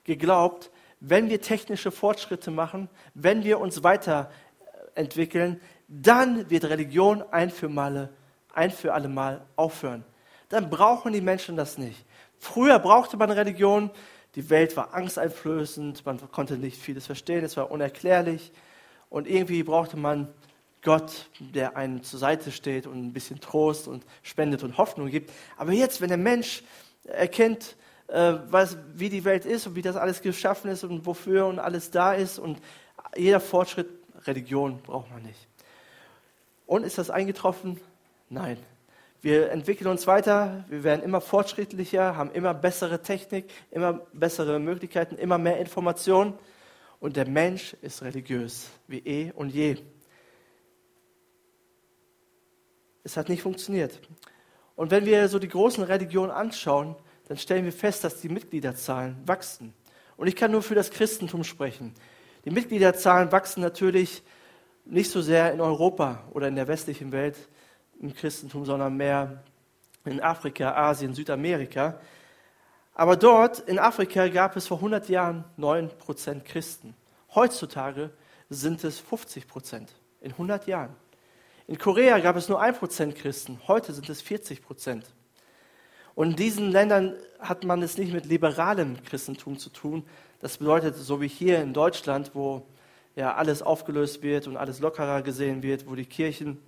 geglaubt, 0.03 0.71
wenn 0.99 1.29
wir 1.29 1.41
technische 1.41 1.89
Fortschritte 1.89 2.51
machen, 2.51 2.89
wenn 3.13 3.43
wir 3.45 3.59
uns 3.59 3.81
weiterentwickeln, 3.83 5.61
dann 5.87 6.49
wird 6.49 6.65
Religion 6.65 7.23
ein 7.31 7.49
für, 7.49 7.69
Male, 7.69 8.09
ein 8.53 8.71
für 8.71 8.93
alle 8.93 9.07
Mal 9.07 9.45
aufhören. 9.55 10.03
Dann 10.49 10.69
brauchen 10.69 11.13
die 11.13 11.21
Menschen 11.21 11.55
das 11.55 11.77
nicht. 11.77 12.05
Früher 12.37 12.77
brauchte 12.77 13.15
man 13.15 13.31
Religion, 13.31 13.89
die 14.35 14.49
Welt 14.49 14.75
war 14.75 14.93
angsteinflößend, 14.93 16.05
man 16.05 16.19
konnte 16.31 16.57
nicht 16.57 16.77
vieles 16.77 17.05
verstehen, 17.05 17.45
es 17.45 17.55
war 17.55 17.71
unerklärlich 17.71 18.51
und 19.09 19.27
irgendwie 19.27 19.63
brauchte 19.63 19.97
man 19.97 20.27
Gott, 20.83 21.29
der 21.39 21.77
einem 21.77 22.03
zur 22.03 22.19
Seite 22.19 22.51
steht 22.51 22.87
und 22.87 23.05
ein 23.05 23.13
bisschen 23.13 23.39
Trost 23.39 23.87
und 23.87 24.05
spendet 24.23 24.63
und 24.63 24.77
Hoffnung 24.77 25.09
gibt. 25.09 25.31
Aber 25.57 25.71
jetzt, 25.71 26.01
wenn 26.01 26.09
der 26.09 26.17
Mensch 26.17 26.63
erkennt, 27.03 27.75
äh, 28.07 28.33
was, 28.49 28.77
wie 28.93 29.09
die 29.09 29.23
Welt 29.23 29.45
ist 29.45 29.67
und 29.67 29.75
wie 29.75 29.81
das 29.81 29.95
alles 29.95 30.21
geschaffen 30.21 30.69
ist 30.69 30.83
und 30.83 31.05
wofür 31.05 31.45
und 31.45 31.59
alles 31.59 31.91
da 31.91 32.13
ist. 32.13 32.39
Und 32.39 32.59
jeder 33.15 33.39
Fortschritt, 33.39 33.87
Religion 34.25 34.81
braucht 34.81 35.09
man 35.11 35.23
nicht. 35.23 35.47
Und 36.65 36.83
ist 36.83 36.97
das 36.97 37.09
eingetroffen? 37.09 37.79
Nein. 38.29 38.57
Wir 39.21 39.51
entwickeln 39.51 39.87
uns 39.87 40.07
weiter, 40.07 40.65
wir 40.67 40.83
werden 40.83 41.03
immer 41.03 41.21
fortschrittlicher, 41.21 42.15
haben 42.15 42.31
immer 42.31 42.55
bessere 42.55 43.03
Technik, 43.03 43.51
immer 43.69 44.01
bessere 44.13 44.59
Möglichkeiten, 44.59 45.15
immer 45.15 45.37
mehr 45.37 45.59
Informationen. 45.59 46.33
Und 46.99 47.17
der 47.17 47.27
Mensch 47.27 47.75
ist 47.81 48.01
religiös, 48.01 48.69
wie 48.87 48.99
eh 48.99 49.31
und 49.31 49.49
je. 49.49 49.77
Es 53.03 53.17
hat 53.17 53.29
nicht 53.29 53.41
funktioniert. 53.41 53.99
Und 54.75 54.91
wenn 54.91 55.05
wir 55.05 55.27
so 55.27 55.39
die 55.39 55.47
großen 55.47 55.83
Religionen 55.83 56.31
anschauen, 56.31 56.95
dann 57.27 57.37
stellen 57.37 57.65
wir 57.65 57.73
fest, 57.73 58.03
dass 58.03 58.21
die 58.21 58.29
Mitgliederzahlen 58.29 59.17
wachsen. 59.25 59.73
Und 60.17 60.27
ich 60.27 60.35
kann 60.35 60.51
nur 60.51 60.61
für 60.61 60.75
das 60.75 60.91
Christentum 60.91 61.43
sprechen. 61.43 61.93
Die 62.45 62.51
Mitgliederzahlen 62.51 63.31
wachsen 63.31 63.61
natürlich 63.61 64.23
nicht 64.85 65.11
so 65.11 65.21
sehr 65.21 65.53
in 65.53 65.61
Europa 65.61 66.23
oder 66.31 66.47
in 66.47 66.55
der 66.55 66.67
westlichen 66.67 67.11
Welt 67.11 67.37
im 67.99 68.13
Christentum, 68.13 68.65
sondern 68.65 68.97
mehr 68.97 69.43
in 70.05 70.19
Afrika, 70.19 70.73
Asien, 70.73 71.13
Südamerika. 71.13 71.99
Aber 72.93 73.15
dort 73.15 73.59
in 73.59 73.79
Afrika 73.79 74.27
gab 74.27 74.55
es 74.55 74.67
vor 74.67 74.77
100 74.77 75.07
Jahren 75.09 75.45
9% 75.57 76.41
Christen. 76.41 76.95
Heutzutage 77.33 78.11
sind 78.49 78.83
es 78.83 79.01
50% 79.01 79.87
in 80.19 80.31
100 80.31 80.67
Jahren. 80.67 80.95
In 81.71 81.77
Korea 81.77 82.19
gab 82.19 82.35
es 82.35 82.49
nur 82.49 82.61
1% 82.61 83.13
Christen, 83.13 83.57
heute 83.65 83.93
sind 83.93 84.09
es 84.09 84.21
40% 84.21 85.03
Und 86.15 86.31
in 86.31 86.35
diesen 86.35 86.69
Ländern 86.69 87.15
hat 87.39 87.63
man 87.63 87.81
es 87.81 87.97
nicht 87.97 88.11
mit 88.11 88.25
liberalem 88.25 89.01
Christentum 89.05 89.57
zu 89.57 89.69
tun. 89.69 90.03
Das 90.41 90.57
bedeutet, 90.57 90.97
so 90.97 91.21
wie 91.21 91.29
hier 91.29 91.61
in 91.61 91.73
Deutschland, 91.73 92.31
wo 92.33 92.65
ja 93.15 93.35
alles 93.35 93.61
aufgelöst 93.61 94.21
wird 94.21 94.47
und 94.47 94.57
alles 94.57 94.81
lockerer 94.81 95.21
gesehen 95.21 95.63
wird, 95.63 95.89
wo 95.89 95.95
die 95.95 96.05
Kirchen 96.05 96.61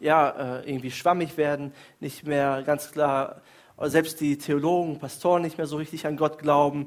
ja 0.00 0.60
äh, 0.60 0.70
irgendwie 0.70 0.90
schwammig 0.90 1.36
werden, 1.36 1.74
nicht 2.00 2.26
mehr 2.26 2.62
ganz 2.62 2.92
klar, 2.92 3.42
selbst 3.76 4.22
die 4.22 4.38
Theologen, 4.38 4.98
Pastoren 4.98 5.42
nicht 5.42 5.58
mehr 5.58 5.66
so 5.66 5.76
richtig 5.76 6.06
an 6.06 6.16
Gott 6.16 6.38
glauben. 6.38 6.86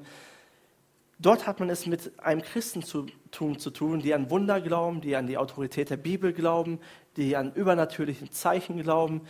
Dort 1.22 1.46
hat 1.46 1.60
man 1.60 1.70
es 1.70 1.86
mit 1.86 2.20
einem 2.20 2.42
Christentum 2.42 3.60
zu 3.60 3.70
tun, 3.70 4.00
die 4.00 4.16
an 4.16 4.32
Wunder 4.32 4.60
glauben, 4.60 5.02
die 5.02 5.16
an 5.16 5.28
die 5.28 5.38
Autorität 5.38 5.92
der 5.92 5.98
Bibel 5.98 6.34
glauben, 6.34 6.80
die 7.16 7.36
an 7.36 7.54
übernatürlichen 7.54 8.32
Zeichen 8.32 8.82
glauben, 8.82 9.22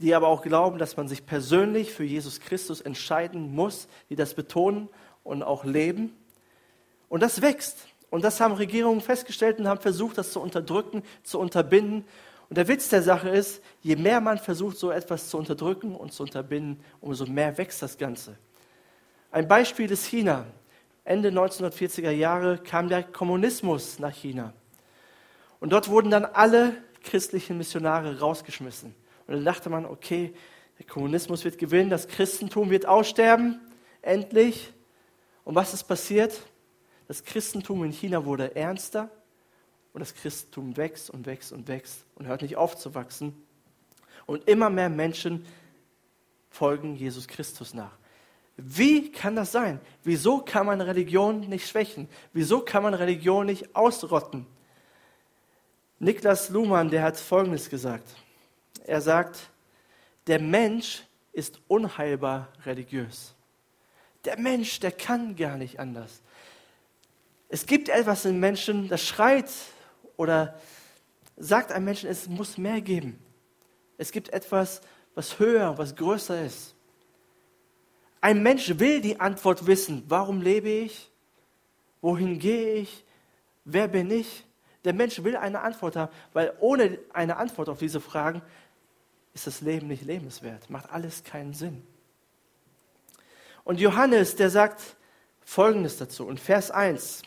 die 0.00 0.14
aber 0.14 0.28
auch 0.28 0.42
glauben, 0.42 0.78
dass 0.78 0.98
man 0.98 1.08
sich 1.08 1.24
persönlich 1.24 1.92
für 1.92 2.04
Jesus 2.04 2.40
Christus 2.40 2.82
entscheiden 2.82 3.54
muss, 3.54 3.88
die 4.10 4.16
das 4.16 4.34
betonen 4.34 4.90
und 5.24 5.42
auch 5.42 5.64
leben. 5.64 6.14
Und 7.08 7.22
das 7.22 7.40
wächst. 7.40 7.86
Und 8.10 8.22
das 8.22 8.38
haben 8.40 8.52
Regierungen 8.52 9.00
festgestellt 9.00 9.58
und 9.58 9.66
haben 9.66 9.80
versucht, 9.80 10.18
das 10.18 10.32
zu 10.32 10.40
unterdrücken, 10.40 11.02
zu 11.22 11.38
unterbinden. 11.38 12.04
Und 12.50 12.58
der 12.58 12.68
Witz 12.68 12.90
der 12.90 13.02
Sache 13.02 13.30
ist, 13.30 13.62
je 13.80 13.96
mehr 13.96 14.20
man 14.20 14.36
versucht, 14.36 14.76
so 14.76 14.90
etwas 14.90 15.30
zu 15.30 15.38
unterdrücken 15.38 15.96
und 15.96 16.12
zu 16.12 16.22
unterbinden, 16.22 16.84
umso 17.00 17.24
mehr 17.24 17.56
wächst 17.56 17.80
das 17.80 17.96
Ganze. 17.96 18.36
Ein 19.30 19.48
Beispiel 19.48 19.90
ist 19.90 20.04
China. 20.04 20.44
Ende 21.04 21.30
1940er 21.30 22.10
Jahre 22.10 22.58
kam 22.58 22.88
der 22.88 23.02
Kommunismus 23.02 23.98
nach 23.98 24.14
China. 24.14 24.52
Und 25.58 25.72
dort 25.72 25.88
wurden 25.88 26.10
dann 26.10 26.24
alle 26.24 26.74
christlichen 27.02 27.58
Missionare 27.58 28.20
rausgeschmissen. 28.20 28.94
Und 29.26 29.34
dann 29.34 29.44
dachte 29.44 29.70
man, 29.70 29.86
okay, 29.86 30.34
der 30.78 30.86
Kommunismus 30.86 31.44
wird 31.44 31.58
gewinnen, 31.58 31.90
das 31.90 32.08
Christentum 32.08 32.70
wird 32.70 32.86
aussterben, 32.86 33.60
endlich. 34.02 34.72
Und 35.44 35.54
was 35.54 35.74
ist 35.74 35.84
passiert? 35.84 36.40
Das 37.08 37.24
Christentum 37.24 37.84
in 37.84 37.92
China 37.92 38.24
wurde 38.24 38.54
ernster 38.54 39.10
und 39.92 40.00
das 40.00 40.14
Christentum 40.14 40.76
wächst 40.76 41.10
und 41.10 41.26
wächst 41.26 41.52
und 41.52 41.68
wächst 41.68 42.04
und 42.14 42.26
hört 42.26 42.42
nicht 42.42 42.56
auf 42.56 42.76
zu 42.76 42.94
wachsen. 42.94 43.34
Und 44.26 44.48
immer 44.48 44.70
mehr 44.70 44.88
Menschen 44.88 45.44
folgen 46.50 46.96
Jesus 46.96 47.26
Christus 47.26 47.74
nach. 47.74 47.99
Wie 48.64 49.10
kann 49.10 49.36
das 49.36 49.52
sein? 49.52 49.80
Wieso 50.02 50.38
kann 50.38 50.66
man 50.66 50.80
Religion 50.80 51.40
nicht 51.40 51.68
schwächen? 51.68 52.08
Wieso 52.32 52.60
kann 52.60 52.82
man 52.82 52.94
Religion 52.94 53.46
nicht 53.46 53.74
ausrotten? 53.74 54.46
Niklas 55.98 56.48
Luhmann, 56.48 56.90
der 56.90 57.02
hat 57.02 57.18
Folgendes 57.18 57.68
gesagt. 57.68 58.08
Er 58.86 59.00
sagt, 59.00 59.50
der 60.26 60.40
Mensch 60.40 61.02
ist 61.32 61.60
unheilbar 61.68 62.48
religiös. 62.64 63.34
Der 64.24 64.38
Mensch, 64.38 64.80
der 64.80 64.92
kann 64.92 65.36
gar 65.36 65.56
nicht 65.56 65.78
anders. 65.78 66.22
Es 67.48 67.66
gibt 67.66 67.88
etwas 67.88 68.24
im 68.24 68.38
Menschen, 68.38 68.88
das 68.88 69.04
schreit 69.04 69.50
oder 70.16 70.58
sagt 71.36 71.72
einem 71.72 71.86
Menschen, 71.86 72.08
es 72.08 72.28
muss 72.28 72.58
mehr 72.58 72.80
geben. 72.80 73.18
Es 73.98 74.12
gibt 74.12 74.30
etwas, 74.30 74.80
was 75.14 75.38
höher, 75.38 75.76
was 75.76 75.96
größer 75.96 76.44
ist. 76.44 76.74
Ein 78.20 78.42
Mensch 78.42 78.78
will 78.78 79.00
die 79.00 79.18
Antwort 79.18 79.66
wissen. 79.66 80.04
Warum 80.08 80.42
lebe 80.42 80.68
ich? 80.68 81.10
Wohin 82.00 82.38
gehe 82.38 82.74
ich? 82.74 83.04
Wer 83.64 83.88
bin 83.88 84.10
ich? 84.10 84.44
Der 84.84 84.92
Mensch 84.92 85.22
will 85.22 85.36
eine 85.36 85.60
Antwort 85.60 85.96
haben, 85.96 86.12
weil 86.32 86.54
ohne 86.60 86.98
eine 87.12 87.36
Antwort 87.36 87.68
auf 87.68 87.78
diese 87.78 88.00
Fragen 88.00 88.42
ist 89.34 89.46
das 89.46 89.60
Leben 89.60 89.88
nicht 89.88 90.04
lebenswert, 90.04 90.70
macht 90.70 90.90
alles 90.90 91.22
keinen 91.22 91.52
Sinn. 91.52 91.82
Und 93.64 93.78
Johannes, 93.78 94.36
der 94.36 94.50
sagt 94.50 94.96
Folgendes 95.44 95.98
dazu, 95.98 96.28
in 96.28 96.38
Vers 96.38 96.70
1. 96.70 97.22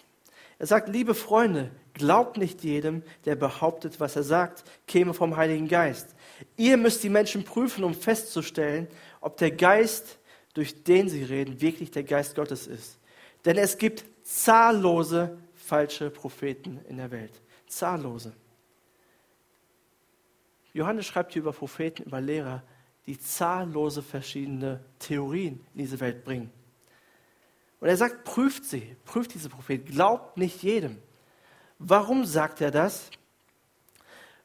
Er 0.58 0.68
sagt, 0.68 0.90
liebe 0.90 1.14
Freunde, 1.14 1.72
glaubt 1.94 2.38
nicht 2.38 2.64
jedem, 2.64 3.04
der 3.26 3.36
behauptet, 3.36 4.00
was 4.00 4.16
er 4.16 4.24
sagt, 4.24 4.64
käme 4.88 5.14
vom 5.14 5.38
Heiligen 5.38 5.68
Geist. 5.68 6.16
Ihr 6.58 6.78
müsst 6.78 7.04
die 7.04 7.10
Menschen 7.10 7.44
prüfen, 7.44 7.84
um 7.84 7.94
festzustellen, 7.94 8.88
ob 9.22 9.38
der 9.38 9.52
Geist, 9.52 10.18
durch 10.54 10.84
den 10.84 11.10
sie 11.10 11.24
reden, 11.24 11.62
wirklich 11.62 11.92
der 11.92 12.04
Geist 12.04 12.36
Gottes 12.36 12.68
ist. 12.68 13.00
Denn 13.46 13.58
es 13.58 13.78
gibt 13.78 14.06
zahllose 14.24 15.38
falsche 15.54 16.10
Propheten 16.10 16.80
in 16.88 16.98
der 16.98 17.12
Welt. 17.12 17.42
Zahllose. 17.68 18.34
Johannes 20.74 21.06
schreibt 21.06 21.34
hier 21.34 21.42
über 21.42 21.54
Propheten, 21.54 22.04
über 22.04 22.22
Lehrer, 22.22 22.64
die 23.06 23.20
zahllose 23.20 24.02
verschiedene 24.02 24.80
Theorien 25.00 25.66
in 25.74 25.80
diese 25.80 26.00
Welt 26.00 26.24
bringen. 26.24 26.52
Und 27.80 27.90
er 27.90 27.98
sagt, 27.98 28.24
prüft 28.24 28.66
sie, 28.66 28.96
prüft 29.06 29.34
diese 29.34 29.50
Propheten, 29.50 29.92
glaubt 29.92 30.38
nicht 30.38 30.64
jedem. 30.64 30.98
Warum 31.80 32.26
sagt 32.26 32.62
er 32.62 32.72
das? 32.72 33.10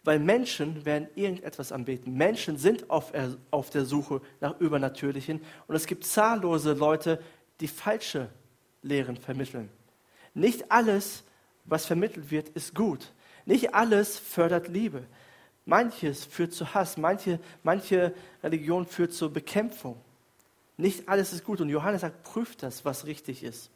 Weil 0.09 0.21
Menschen 0.21 0.87
werden 0.87 1.07
irgendetwas 1.17 1.71
anbeten. 1.71 2.15
Menschen 2.15 2.57
sind 2.57 2.89
auf, 2.89 3.13
auf 3.51 3.69
der 3.69 3.85
Suche 3.85 4.23
nach 4.41 4.59
Übernatürlichen 4.59 5.43
und 5.67 5.77
es 5.77 5.85
gibt 5.85 6.07
zahllose 6.07 6.73
Leute, 6.73 7.23
die 7.61 7.69
falsche 7.69 8.31
Lehren 8.81 9.19
vermitteln. 9.19 9.69
Nicht 10.33 10.73
alles, 10.73 11.25
was 11.67 11.85
vermittelt 11.85 12.31
wird, 12.31 12.49
ist 12.49 12.75
gut. 12.75 13.13
Nicht 13.45 13.75
alles 13.75 14.19
fördert 14.19 14.69
Liebe. 14.69 15.05
Manches 15.67 16.25
führt 16.25 16.55
zu 16.55 16.73
Hass, 16.73 16.97
manche, 16.97 17.39
manche 17.63 18.15
Religion 18.43 18.87
führt 18.87 19.13
zur 19.13 19.31
Bekämpfung. 19.31 20.01
Nicht 20.79 21.07
alles 21.07 21.35
ist 21.35 21.45
gut. 21.45 21.61
Und 21.61 21.69
Johannes 21.69 22.01
sagt, 22.01 22.23
prüft 22.23 22.63
das, 22.63 22.83
was 22.83 23.05
richtig 23.05 23.43
ist. 23.43 23.71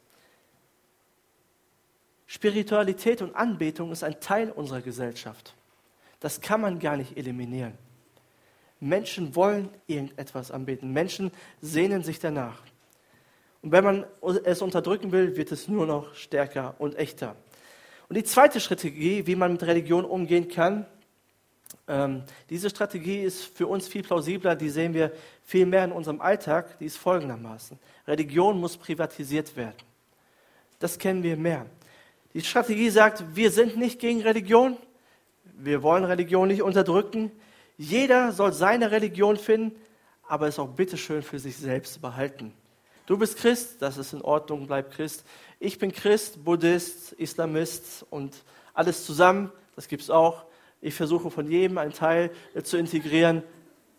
Spiritualität 2.25 3.21
und 3.21 3.35
Anbetung 3.35 3.91
ist 3.91 4.03
ein 4.03 4.19
Teil 4.19 4.49
unserer 4.49 4.81
Gesellschaft. 4.81 5.53
Das 6.23 6.39
kann 6.39 6.61
man 6.61 6.79
gar 6.79 6.95
nicht 6.95 7.17
eliminieren. 7.17 7.73
Menschen 8.79 9.35
wollen 9.35 9.67
irgendetwas 9.87 10.51
anbeten. 10.51 10.93
Menschen 10.93 11.31
sehnen 11.59 12.01
sich 12.01 12.17
danach. 12.17 12.61
Und 13.61 13.73
wenn 13.73 13.83
man 13.83 14.05
es 14.45 14.61
unterdrücken 14.61 15.11
will, 15.11 15.35
wird 15.35 15.51
es 15.51 15.67
nur 15.67 15.85
noch 15.85 16.15
stärker 16.15 16.75
und 16.79 16.95
echter. 16.95 17.35
Und 18.07 18.15
die 18.15 18.23
zweite 18.23 18.61
Strategie, 18.61 19.27
wie 19.27 19.35
man 19.35 19.51
mit 19.51 19.63
Religion 19.63 20.05
umgehen 20.05 20.47
kann, 20.47 20.85
ähm, 21.89 22.23
diese 22.49 22.69
Strategie 22.69 23.19
ist 23.19 23.43
für 23.43 23.67
uns 23.67 23.89
viel 23.89 24.03
plausibler, 24.03 24.55
die 24.55 24.69
sehen 24.69 24.93
wir 24.93 25.11
viel 25.43 25.65
mehr 25.65 25.83
in 25.83 25.91
unserem 25.91 26.21
Alltag, 26.21 26.79
die 26.79 26.85
ist 26.85 26.95
folgendermaßen. 26.95 27.77
Religion 28.07 28.61
muss 28.61 28.77
privatisiert 28.77 29.57
werden. 29.57 29.75
Das 30.79 30.97
kennen 30.97 31.21
wir 31.21 31.35
mehr. 31.35 31.65
Die 32.33 32.39
Strategie 32.39 32.89
sagt, 32.89 33.35
wir 33.35 33.51
sind 33.51 33.75
nicht 33.75 33.99
gegen 33.99 34.21
Religion, 34.21 34.77
wir 35.57 35.83
wollen 35.83 36.03
Religion 36.03 36.47
nicht 36.47 36.61
unterdrücken. 36.61 37.31
Jeder 37.77 38.31
soll 38.31 38.53
seine 38.53 38.91
Religion 38.91 39.37
finden, 39.37 39.75
aber 40.27 40.47
es 40.47 40.59
auch 40.59 40.69
bitteschön 40.69 41.21
für 41.21 41.39
sich 41.39 41.57
selbst 41.57 42.01
behalten. 42.01 42.53
Du 43.05 43.17
bist 43.17 43.37
Christ, 43.37 43.81
das 43.81 43.97
ist 43.97 44.13
in 44.13 44.21
Ordnung, 44.21 44.67
bleib 44.67 44.91
Christ. 44.91 45.25
Ich 45.59 45.77
bin 45.77 45.91
Christ, 45.91 46.43
Buddhist, 46.43 47.11
Islamist 47.13 48.05
und 48.09 48.43
alles 48.73 49.05
zusammen, 49.05 49.51
das 49.75 49.87
gibt 49.87 50.03
es 50.03 50.09
auch. 50.09 50.45
Ich 50.81 50.95
versuche 50.95 51.29
von 51.31 51.49
jedem 51.49 51.77
einen 51.77 51.93
Teil 51.93 52.31
zu 52.63 52.77
integrieren. 52.77 53.43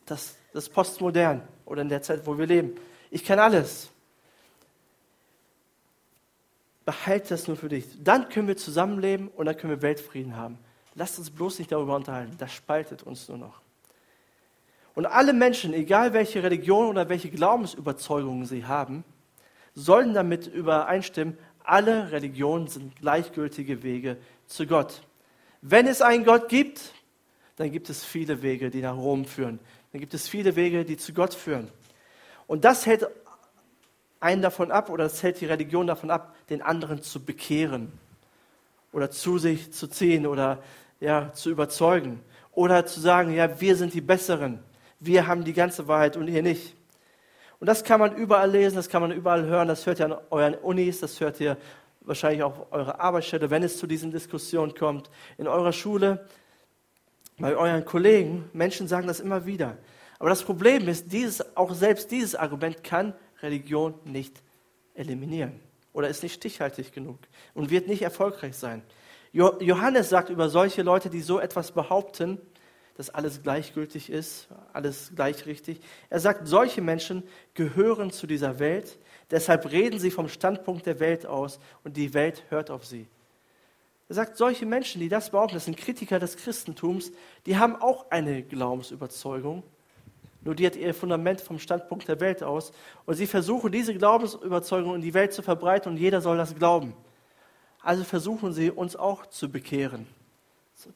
Das, 0.06 0.36
das 0.52 0.64
ist 0.64 0.74
postmodern 0.74 1.42
oder 1.64 1.82
in 1.82 1.88
der 1.88 2.02
Zeit, 2.02 2.26
wo 2.26 2.38
wir 2.38 2.46
leben. 2.46 2.74
Ich 3.10 3.24
kann 3.24 3.38
alles. 3.38 3.90
Behalte 6.84 7.30
das 7.30 7.48
nur 7.48 7.56
für 7.56 7.68
dich. 7.68 7.86
Dann 8.02 8.28
können 8.28 8.48
wir 8.48 8.56
zusammenleben 8.56 9.28
und 9.28 9.46
dann 9.46 9.56
können 9.56 9.72
wir 9.72 9.82
Weltfrieden 9.82 10.36
haben. 10.36 10.58
Lasst 10.94 11.18
uns 11.18 11.30
bloß 11.30 11.58
nicht 11.58 11.72
darüber 11.72 11.96
unterhalten. 11.96 12.36
Das 12.38 12.52
spaltet 12.52 13.02
uns 13.02 13.28
nur 13.28 13.38
noch. 13.38 13.60
Und 14.94 15.06
alle 15.06 15.32
Menschen, 15.32 15.74
egal 15.74 16.12
welche 16.12 16.42
Religion 16.42 16.86
oder 16.86 17.08
welche 17.08 17.30
Glaubensüberzeugungen 17.30 18.46
sie 18.46 18.64
haben, 18.64 19.04
sollen 19.74 20.14
damit 20.14 20.46
übereinstimmen, 20.46 21.36
alle 21.64 22.12
Religionen 22.12 22.68
sind 22.68 22.94
gleichgültige 22.96 23.82
Wege 23.82 24.18
zu 24.46 24.66
Gott. 24.66 25.02
Wenn 25.62 25.86
es 25.86 26.02
einen 26.02 26.24
Gott 26.24 26.48
gibt, 26.48 26.92
dann 27.56 27.72
gibt 27.72 27.88
es 27.90 28.04
viele 28.04 28.42
Wege, 28.42 28.70
die 28.70 28.82
nach 28.82 28.96
Rom 28.96 29.24
führen. 29.24 29.58
dann 29.92 30.00
gibt 30.00 30.14
es 30.14 30.28
viele 30.28 30.56
Wege, 30.56 30.84
die 30.84 30.96
zu 30.96 31.12
Gott 31.12 31.34
führen. 31.34 31.70
Und 32.46 32.64
das 32.64 32.84
hält 32.86 33.06
einen 34.20 34.42
davon 34.42 34.70
ab 34.70 34.90
oder 34.90 35.04
das 35.04 35.22
hält 35.22 35.40
die 35.40 35.46
Religion 35.46 35.86
davon 35.86 36.10
ab, 36.10 36.36
den 36.50 36.62
anderen 36.62 37.02
zu 37.02 37.24
bekehren 37.24 37.92
oder 38.92 39.10
zu 39.10 39.38
sich 39.38 39.72
zu 39.72 39.88
ziehen 39.88 40.26
oder 40.26 40.62
ja, 41.00 41.32
zu 41.32 41.50
überzeugen 41.50 42.20
oder 42.52 42.86
zu 42.86 43.00
sagen, 43.00 43.32
ja, 43.34 43.60
wir 43.60 43.76
sind 43.76 43.94
die 43.94 44.00
Besseren, 44.00 44.60
wir 45.00 45.26
haben 45.26 45.44
die 45.44 45.52
ganze 45.52 45.88
Wahrheit 45.88 46.16
und 46.16 46.28
ihr 46.28 46.42
nicht. 46.42 46.74
Und 47.60 47.66
das 47.66 47.84
kann 47.84 48.00
man 48.00 48.14
überall 48.16 48.50
lesen, 48.50 48.76
das 48.76 48.88
kann 48.88 49.02
man 49.02 49.12
überall 49.12 49.44
hören, 49.44 49.68
das 49.68 49.86
hört 49.86 49.98
ihr 49.98 50.06
an 50.06 50.16
euren 50.30 50.54
Unis, 50.54 51.00
das 51.00 51.20
hört 51.20 51.40
ihr 51.40 51.56
wahrscheinlich 52.00 52.42
auch 52.42 52.58
auf 52.58 52.72
eurer 52.72 53.00
Arbeitsstelle, 53.00 53.50
wenn 53.50 53.62
es 53.62 53.78
zu 53.78 53.86
diesen 53.86 54.10
Diskussionen 54.10 54.74
kommt, 54.74 55.10
in 55.38 55.48
eurer 55.48 55.72
Schule, 55.72 56.26
bei 57.38 57.56
euren 57.56 57.84
Kollegen. 57.84 58.48
Menschen 58.52 58.88
sagen 58.88 59.06
das 59.06 59.20
immer 59.20 59.46
wieder. 59.46 59.78
Aber 60.18 60.28
das 60.28 60.42
Problem 60.42 60.88
ist, 60.88 61.12
dieses, 61.12 61.56
auch 61.56 61.74
selbst 61.74 62.10
dieses 62.10 62.34
Argument 62.34 62.84
kann 62.84 63.14
Religion 63.42 63.94
nicht 64.04 64.42
eliminieren 64.94 65.60
oder 65.92 66.08
ist 66.08 66.22
nicht 66.22 66.34
stichhaltig 66.34 66.92
genug 66.92 67.18
und 67.54 67.70
wird 67.70 67.88
nicht 67.88 68.02
erfolgreich 68.02 68.56
sein. 68.56 68.82
Johannes 69.34 70.10
sagt 70.10 70.30
über 70.30 70.48
solche 70.48 70.82
Leute, 70.82 71.10
die 71.10 71.20
so 71.20 71.40
etwas 71.40 71.72
behaupten, 71.72 72.38
dass 72.96 73.10
alles 73.10 73.42
gleichgültig 73.42 74.08
ist, 74.08 74.46
alles 74.72 75.10
gleich 75.16 75.46
richtig. 75.46 75.80
Er 76.08 76.20
sagt, 76.20 76.46
solche 76.46 76.80
Menschen 76.80 77.24
gehören 77.54 78.12
zu 78.12 78.28
dieser 78.28 78.60
Welt, 78.60 78.96
deshalb 79.32 79.72
reden 79.72 79.98
sie 79.98 80.12
vom 80.12 80.28
Standpunkt 80.28 80.86
der 80.86 81.00
Welt 81.00 81.26
aus 81.26 81.58
und 81.82 81.96
die 81.96 82.14
Welt 82.14 82.44
hört 82.48 82.70
auf 82.70 82.86
sie. 82.86 83.08
Er 84.08 84.14
sagt, 84.14 84.36
solche 84.36 84.66
Menschen, 84.66 85.00
die 85.00 85.08
das 85.08 85.30
behaupten, 85.30 85.54
das 85.54 85.64
sind 85.64 85.78
Kritiker 85.78 86.20
des 86.20 86.36
Christentums, 86.36 87.10
die 87.46 87.56
haben 87.56 87.74
auch 87.74 88.10
eine 88.10 88.44
Glaubensüberzeugung, 88.44 89.64
nur 90.42 90.54
die 90.54 90.66
hat 90.66 90.76
ihr 90.76 90.94
Fundament 90.94 91.40
vom 91.40 91.58
Standpunkt 91.58 92.06
der 92.06 92.20
Welt 92.20 92.44
aus 92.44 92.70
und 93.04 93.14
sie 93.16 93.26
versuchen, 93.26 93.72
diese 93.72 93.94
Glaubensüberzeugung 93.94 94.94
in 94.94 95.00
die 95.00 95.14
Welt 95.14 95.32
zu 95.32 95.42
verbreiten 95.42 95.90
und 95.90 95.98
jeder 95.98 96.20
soll 96.20 96.36
das 96.36 96.54
glauben. 96.54 96.94
Also 97.84 98.02
versuchen 98.02 98.54
sie, 98.54 98.70
uns 98.70 98.96
auch 98.96 99.26
zu 99.26 99.50
bekehren 99.50 100.06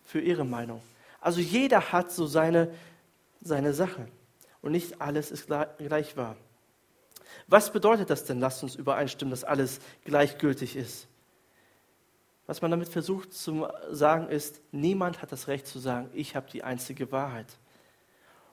für 0.04 0.20
ihre 0.20 0.46
Meinung. 0.46 0.80
Also 1.20 1.40
jeder 1.40 1.92
hat 1.92 2.10
so 2.10 2.26
seine, 2.26 2.72
seine 3.42 3.74
Sache 3.74 4.08
und 4.62 4.72
nicht 4.72 4.98
alles 4.98 5.30
ist 5.30 5.48
gleich 5.76 6.16
wahr. 6.16 6.36
Was 7.46 7.70
bedeutet 7.72 8.08
das 8.08 8.24
denn? 8.24 8.40
Lasst 8.40 8.62
uns 8.62 8.74
übereinstimmen, 8.74 9.30
dass 9.30 9.44
alles 9.44 9.80
gleichgültig 10.06 10.76
ist. 10.76 11.08
Was 12.46 12.62
man 12.62 12.70
damit 12.70 12.88
versucht 12.88 13.34
zu 13.34 13.68
sagen 13.90 14.30
ist, 14.30 14.62
niemand 14.72 15.20
hat 15.20 15.30
das 15.30 15.46
Recht 15.46 15.66
zu 15.66 15.78
sagen, 15.78 16.08
ich 16.14 16.36
habe 16.36 16.50
die 16.50 16.64
einzige 16.64 17.12
Wahrheit. 17.12 17.58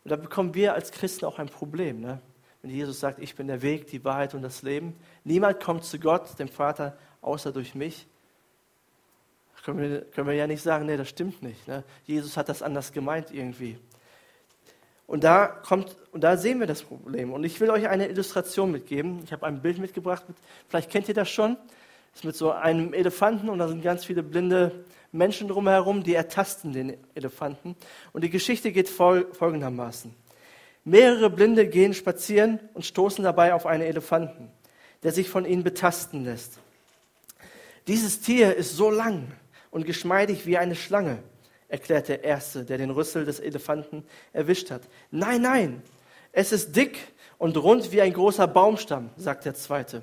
Und 0.03 0.11
da 0.11 0.17
bekommen 0.17 0.53
wir 0.53 0.73
als 0.73 0.91
Christen 0.91 1.23
auch 1.23 1.39
ein 1.39 1.47
Problem. 1.47 2.01
Ne? 2.01 2.19
Wenn 2.61 2.71
Jesus 2.71 2.99
sagt, 2.99 3.19
ich 3.19 3.35
bin 3.35 3.47
der 3.47 3.61
Weg, 3.61 3.87
die 3.87 4.03
Wahrheit 4.03 4.33
und 4.33 4.41
das 4.41 4.61
Leben. 4.61 4.93
Niemand 5.23 5.63
kommt 5.63 5.85
zu 5.85 5.99
Gott, 5.99 6.37
dem 6.37 6.49
Vater, 6.49 6.97
außer 7.21 7.53
durch 7.53 7.75
mich 7.75 8.07
können 9.65 9.79
wir, 9.79 10.01
können 10.01 10.27
wir 10.27 10.35
ja 10.35 10.45
nicht 10.45 10.61
sagen, 10.61 10.85
nee, 10.85 10.95
das 10.95 11.09
stimmt 11.09 11.41
nicht. 11.41 11.67
Ne? 11.67 11.83
Jesus 12.05 12.37
hat 12.37 12.49
das 12.49 12.61
anders 12.61 12.91
gemeint 12.91 13.31
irgendwie. 13.31 13.79
Und 15.07 15.23
da 15.23 15.47
kommt, 15.47 15.95
und 16.11 16.23
da 16.23 16.37
sehen 16.37 16.59
wir 16.59 16.67
das 16.67 16.83
Problem. 16.83 17.33
Und 17.33 17.43
ich 17.43 17.59
will 17.59 17.71
euch 17.71 17.87
eine 17.87 18.07
Illustration 18.07 18.71
mitgeben. 18.71 19.21
Ich 19.23 19.33
habe 19.33 19.45
ein 19.47 19.63
Bild 19.63 19.79
mitgebracht. 19.79 20.23
Vielleicht 20.67 20.91
kennt 20.91 21.07
ihr 21.07 21.15
das 21.15 21.29
schon. 21.29 21.57
Das 22.11 22.21
ist 22.21 22.25
mit 22.25 22.35
so 22.35 22.51
einem 22.51 22.93
Elefanten 22.93 23.49
und 23.49 23.57
da 23.57 23.67
sind 23.67 23.81
ganz 23.81 24.05
viele 24.05 24.21
blinde 24.21 24.85
Menschen 25.11 25.47
drumherum, 25.47 26.03
die 26.03 26.13
ertasten 26.13 26.71
den 26.71 26.97
Elefanten. 27.15 27.75
Und 28.13 28.23
die 28.23 28.29
Geschichte 28.29 28.71
geht 28.71 28.87
fol 28.87 29.27
folgendermaßen. 29.33 30.13
Mehrere 30.83 31.31
Blinde 31.31 31.67
gehen 31.67 31.95
spazieren 31.95 32.59
und 32.75 32.85
stoßen 32.85 33.23
dabei 33.23 33.55
auf 33.55 33.65
einen 33.65 33.81
Elefanten, 33.81 34.51
der 35.01 35.11
sich 35.11 35.27
von 35.27 35.43
ihnen 35.43 35.63
betasten 35.63 36.23
lässt. 36.23 36.59
Dieses 37.87 38.21
Tier 38.21 38.55
ist 38.55 38.75
so 38.75 38.89
lang, 38.89 39.31
und 39.75 39.85
geschmeidig 39.85 40.45
wie 40.45 40.57
eine 40.57 40.73
Schlange, 40.73 41.21
erklärt 41.67 42.07
der 42.07 42.23
Erste, 42.23 42.63
der 42.63 42.77
den 42.77 42.91
Rüssel 42.91 43.25
des 43.25 43.41
Elefanten 43.41 44.05
erwischt 44.31 44.71
hat. 44.71 44.83
Nein, 45.11 45.41
nein, 45.41 45.81
es 46.31 46.53
ist 46.53 46.77
dick 46.77 46.97
und 47.37 47.57
rund 47.57 47.91
wie 47.91 48.01
ein 48.01 48.13
großer 48.13 48.47
Baumstamm, 48.47 49.09
sagt 49.17 49.43
der 49.43 49.53
Zweite, 49.53 50.01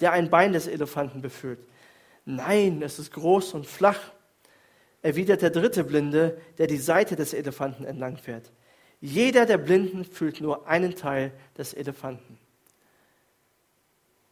der 0.00 0.12
ein 0.12 0.28
Bein 0.28 0.52
des 0.52 0.66
Elefanten 0.66 1.22
befüllt. 1.22 1.60
Nein, 2.26 2.82
es 2.82 2.98
ist 2.98 3.10
groß 3.10 3.54
und 3.54 3.66
flach, 3.66 4.12
erwidert 5.00 5.40
der 5.40 5.48
dritte 5.48 5.82
Blinde, 5.82 6.36
der 6.58 6.66
die 6.66 6.76
Seite 6.76 7.16
des 7.16 7.32
Elefanten 7.32 7.86
entlang 7.86 8.18
fährt. 8.18 8.52
Jeder 9.00 9.46
der 9.46 9.56
Blinden 9.56 10.04
fühlt 10.04 10.42
nur 10.42 10.68
einen 10.68 10.94
Teil 10.94 11.32
des 11.56 11.72
Elefanten. 11.72 12.38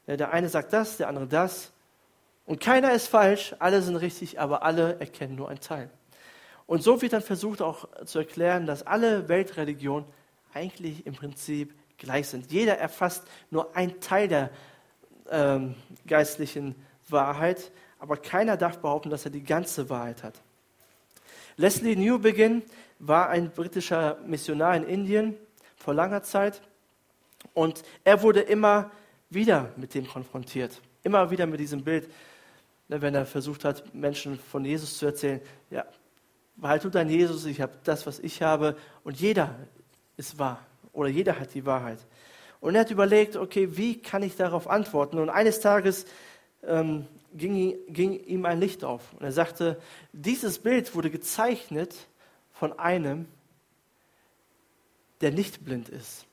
Der 0.06 0.30
eine 0.30 0.50
sagt 0.50 0.74
das, 0.74 0.98
der 0.98 1.08
andere 1.08 1.26
das. 1.26 1.72
Und 2.46 2.60
keiner 2.60 2.92
ist 2.92 3.08
falsch, 3.08 3.54
alle 3.58 3.80
sind 3.80 3.96
richtig, 3.96 4.38
aber 4.38 4.62
alle 4.62 5.00
erkennen 5.00 5.34
nur 5.34 5.48
einen 5.48 5.60
Teil. 5.60 5.90
Und 6.66 6.82
so 6.82 7.00
wird 7.00 7.12
dann 7.12 7.22
versucht 7.22 7.62
auch 7.62 7.88
zu 8.04 8.18
erklären, 8.18 8.66
dass 8.66 8.86
alle 8.86 9.28
Weltreligionen 9.28 10.06
eigentlich 10.52 11.06
im 11.06 11.14
Prinzip 11.14 11.74
gleich 11.98 12.28
sind. 12.28 12.50
Jeder 12.50 12.78
erfasst 12.78 13.24
nur 13.50 13.74
einen 13.76 14.00
Teil 14.00 14.28
der 14.28 14.50
ähm, 15.30 15.74
geistlichen 16.06 16.74
Wahrheit, 17.08 17.70
aber 17.98 18.16
keiner 18.16 18.56
darf 18.56 18.78
behaupten, 18.78 19.10
dass 19.10 19.24
er 19.24 19.30
die 19.30 19.42
ganze 19.42 19.88
Wahrheit 19.88 20.22
hat. 20.22 20.40
Leslie 21.56 21.96
Newbegin 21.96 22.62
war 22.98 23.28
ein 23.28 23.50
britischer 23.50 24.18
Missionar 24.26 24.76
in 24.76 24.84
Indien 24.84 25.36
vor 25.76 25.94
langer 25.94 26.22
Zeit 26.22 26.60
und 27.52 27.82
er 28.04 28.22
wurde 28.22 28.40
immer 28.40 28.90
wieder 29.30 29.72
mit 29.76 29.94
dem 29.94 30.06
konfrontiert. 30.06 30.80
Immer 31.04 31.30
wieder 31.30 31.46
mit 31.46 31.60
diesem 31.60 31.84
Bild 31.84 32.08
Ne, 32.88 33.00
wenn 33.00 33.14
er 33.14 33.24
versucht 33.24 33.64
hat, 33.64 33.94
Menschen 33.94 34.38
von 34.38 34.64
Jesus 34.64 34.98
zu 34.98 35.06
erzählen, 35.06 35.40
ja, 35.70 35.86
behalt 36.56 36.84
du 36.84 36.90
dein 36.90 37.08
Jesus, 37.08 37.46
ich 37.46 37.60
habe 37.60 37.72
das, 37.84 38.06
was 38.06 38.18
ich 38.18 38.42
habe 38.42 38.76
und 39.04 39.18
jeder 39.18 39.54
ist 40.18 40.38
wahr 40.38 40.60
oder 40.92 41.08
jeder 41.08 41.38
hat 41.40 41.54
die 41.54 41.64
Wahrheit. 41.64 41.98
Und 42.60 42.74
er 42.74 42.82
hat 42.82 42.90
überlegt, 42.90 43.36
okay, 43.36 43.76
wie 43.76 44.00
kann 44.00 44.22
ich 44.22 44.36
darauf 44.36 44.68
antworten? 44.68 45.18
Und 45.18 45.30
eines 45.30 45.60
Tages 45.60 46.04
ähm, 46.62 47.06
ging, 47.32 47.74
ging 47.88 48.20
ihm 48.20 48.44
ein 48.44 48.60
Licht 48.60 48.84
auf 48.84 49.14
und 49.14 49.22
er 49.22 49.32
sagte, 49.32 49.80
dieses 50.12 50.58
Bild 50.58 50.94
wurde 50.94 51.10
gezeichnet 51.10 51.94
von 52.52 52.78
einem, 52.78 53.26
der 55.22 55.32
nicht 55.32 55.64
blind 55.64 55.88
ist. 55.88 56.26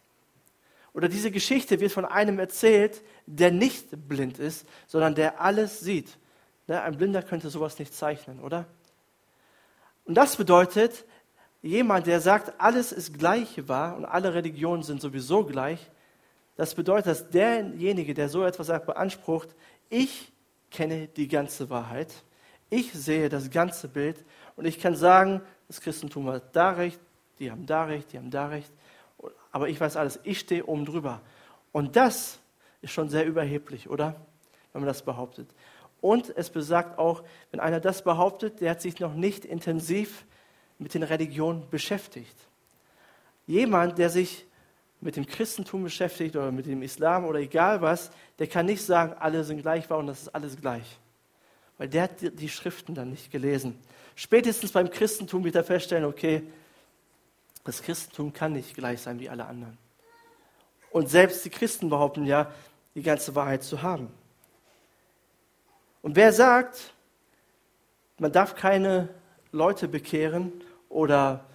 Oder 0.93 1.07
diese 1.07 1.31
Geschichte 1.31 1.79
wird 1.79 1.93
von 1.93 2.03
einem 2.03 2.39
erzählt, 2.39 3.01
der 3.35 3.51
nicht 3.51 4.07
blind 4.07 4.39
ist, 4.39 4.67
sondern 4.87 5.15
der 5.15 5.41
alles 5.41 5.79
sieht. 5.79 6.17
Ne, 6.67 6.81
ein 6.81 6.97
Blinder 6.97 7.23
könnte 7.23 7.49
sowas 7.49 7.79
nicht 7.79 7.93
zeichnen, 7.93 8.39
oder? 8.39 8.65
Und 10.05 10.15
das 10.15 10.35
bedeutet, 10.35 11.05
jemand, 11.61 12.07
der 12.07 12.19
sagt, 12.21 12.59
alles 12.59 12.91
ist 12.91 13.17
gleich 13.17 13.67
wahr 13.67 13.95
und 13.95 14.05
alle 14.05 14.33
Religionen 14.33 14.83
sind 14.83 15.01
sowieso 15.01 15.45
gleich, 15.45 15.91
das 16.57 16.75
bedeutet, 16.75 17.07
dass 17.07 17.29
derjenige, 17.29 18.13
der 18.13 18.29
so 18.29 18.43
etwas 18.43 18.67
sagt, 18.67 18.85
beansprucht, 18.85 19.55
ich 19.89 20.31
kenne 20.69 21.07
die 21.07 21.27
ganze 21.27 21.69
Wahrheit, 21.69 22.13
ich 22.69 22.93
sehe 22.93 23.29
das 23.29 23.49
ganze 23.49 23.87
Bild 23.87 24.23
und 24.55 24.65
ich 24.65 24.79
kann 24.79 24.95
sagen, 24.95 25.41
das 25.67 25.81
Christentum 25.81 26.29
hat 26.29 26.55
da 26.55 26.71
recht, 26.71 26.99
die 27.39 27.49
haben 27.49 27.65
da 27.65 27.85
recht, 27.85 28.11
die 28.11 28.17
haben 28.17 28.31
da 28.31 28.47
recht, 28.47 28.71
aber 29.51 29.69
ich 29.69 29.79
weiß 29.79 29.97
alles, 29.97 30.19
ich 30.23 30.39
stehe 30.39 30.65
oben 30.65 30.85
drüber. 30.85 31.21
Und 31.71 31.95
das 31.95 32.40
ist 32.81 32.91
schon 32.91 33.09
sehr 33.09 33.25
überheblich, 33.25 33.89
oder? 33.89 34.15
Wenn 34.73 34.81
man 34.81 34.87
das 34.87 35.03
behauptet. 35.03 35.49
Und 36.01 36.35
es 36.35 36.49
besagt 36.49 36.97
auch, 36.97 37.23
wenn 37.51 37.59
einer 37.59 37.79
das 37.79 38.03
behauptet, 38.03 38.59
der 38.61 38.71
hat 38.71 38.81
sich 38.81 38.99
noch 38.99 39.13
nicht 39.13 39.45
intensiv 39.45 40.25
mit 40.79 40.93
den 40.93 41.03
Religionen 41.03 41.69
beschäftigt. 41.69 42.35
Jemand, 43.45 43.97
der 43.99 44.09
sich 44.09 44.45
mit 44.99 45.15
dem 45.15 45.25
Christentum 45.25 45.83
beschäftigt 45.83 46.35
oder 46.35 46.51
mit 46.51 46.65
dem 46.65 46.81
Islam 46.81 47.25
oder 47.25 47.39
egal 47.39 47.81
was, 47.81 48.11
der 48.39 48.47
kann 48.47 48.65
nicht 48.65 48.83
sagen, 48.83 49.13
alle 49.19 49.43
sind 49.43 49.61
gleich 49.61 49.89
wahr 49.89 49.99
und 49.99 50.07
das 50.07 50.23
ist 50.23 50.29
alles 50.29 50.57
gleich. 50.57 50.99
Weil 51.77 51.89
der 51.89 52.03
hat 52.03 52.21
die 52.21 52.49
Schriften 52.49 52.95
dann 52.95 53.09
nicht 53.09 53.31
gelesen. 53.31 53.79
Spätestens 54.15 54.71
beim 54.71 54.89
Christentum 54.89 55.43
wird 55.43 55.55
er 55.55 55.63
feststellen, 55.63 56.05
okay, 56.05 56.43
das 57.63 57.81
Christentum 57.81 58.33
kann 58.33 58.53
nicht 58.53 58.75
gleich 58.75 59.01
sein 59.01 59.19
wie 59.19 59.29
alle 59.29 59.45
anderen. 59.45 59.77
Und 60.91 61.09
selbst 61.09 61.45
die 61.45 61.49
Christen 61.49 61.89
behaupten 61.89 62.25
ja, 62.25 62.51
die 62.95 63.01
ganze 63.01 63.33
Wahrheit 63.35 63.63
zu 63.63 63.81
haben. 63.81 64.09
Und 66.01 66.15
wer 66.15 66.33
sagt, 66.33 66.93
man 68.17 68.31
darf 68.31 68.55
keine 68.55 69.09
Leute 69.51 69.87
bekehren 69.87 70.51
oder 70.89 71.45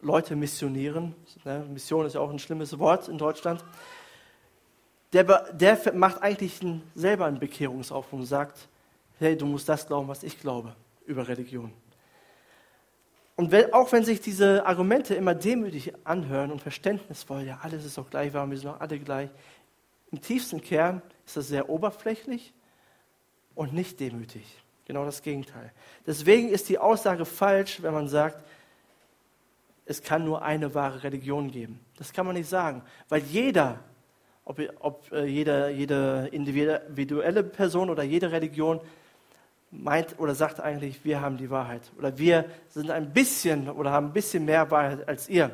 Leute 0.00 0.36
missionieren, 0.36 1.14
ne, 1.44 1.64
Mission 1.72 2.06
ist 2.06 2.14
ja 2.14 2.20
auch 2.20 2.30
ein 2.30 2.38
schlimmes 2.38 2.78
Wort 2.78 3.08
in 3.08 3.18
Deutschland, 3.18 3.64
der, 5.12 5.24
der 5.52 5.94
macht 5.94 6.22
eigentlich 6.22 6.60
selber 6.94 7.26
einen 7.26 7.38
Bekehrungsaufruf 7.38 8.20
und 8.20 8.26
sagt, 8.26 8.68
hey, 9.18 9.36
du 9.36 9.46
musst 9.46 9.68
das 9.68 9.86
glauben, 9.86 10.08
was 10.08 10.22
ich 10.22 10.38
glaube 10.38 10.74
über 11.06 11.26
Religion. 11.26 11.72
Und 13.36 13.50
wenn, 13.50 13.72
auch 13.72 13.92
wenn 13.92 14.02
sich 14.04 14.20
diese 14.20 14.64
Argumente 14.64 15.14
immer 15.14 15.34
demütig 15.34 15.92
anhören 16.04 16.50
und 16.50 16.60
verständnisvoll, 16.62 17.42
ja, 17.42 17.58
alles 17.62 17.84
ist 17.84 17.98
doch 17.98 18.08
gleich 18.08 18.32
warm, 18.32 18.50
wir 18.50 18.58
sind 18.58 18.68
doch 18.68 18.80
alle 18.80 18.98
gleich, 18.98 19.28
im 20.10 20.20
tiefsten 20.20 20.60
Kern 20.60 21.02
ist 21.26 21.36
das 21.36 21.48
sehr 21.48 21.68
oberflächlich 21.68 22.54
und 23.54 23.72
nicht 23.72 23.98
demütig. 24.00 24.44
Genau 24.86 25.04
das 25.04 25.22
Gegenteil. 25.22 25.72
Deswegen 26.06 26.48
ist 26.48 26.68
die 26.68 26.78
Aussage 26.78 27.24
falsch, 27.24 27.82
wenn 27.82 27.92
man 27.92 28.08
sagt, 28.08 28.44
es 29.84 30.02
kann 30.02 30.24
nur 30.24 30.42
eine 30.42 30.74
wahre 30.74 31.02
Religion 31.02 31.50
geben. 31.50 31.80
Das 31.96 32.12
kann 32.12 32.26
man 32.26 32.36
nicht 32.36 32.48
sagen, 32.48 32.82
weil 33.08 33.22
jeder, 33.22 33.80
ob, 34.44 34.60
ob 34.80 35.10
äh, 35.12 35.24
jede, 35.24 35.70
jede 35.70 36.28
individuelle 36.32 37.42
Person 37.42 37.90
oder 37.90 38.02
jede 38.02 38.30
Religion 38.30 38.80
meint 39.70 40.18
oder 40.18 40.34
sagt 40.34 40.60
eigentlich, 40.60 41.04
wir 41.04 41.20
haben 41.20 41.36
die 41.36 41.50
Wahrheit 41.50 41.90
oder 41.98 42.16
wir 42.18 42.44
sind 42.68 42.90
ein 42.90 43.12
bisschen 43.12 43.68
oder 43.68 43.90
haben 43.90 44.08
ein 44.08 44.12
bisschen 44.12 44.44
mehr 44.44 44.70
Wahrheit 44.70 45.08
als 45.08 45.28
ihr. 45.28 45.50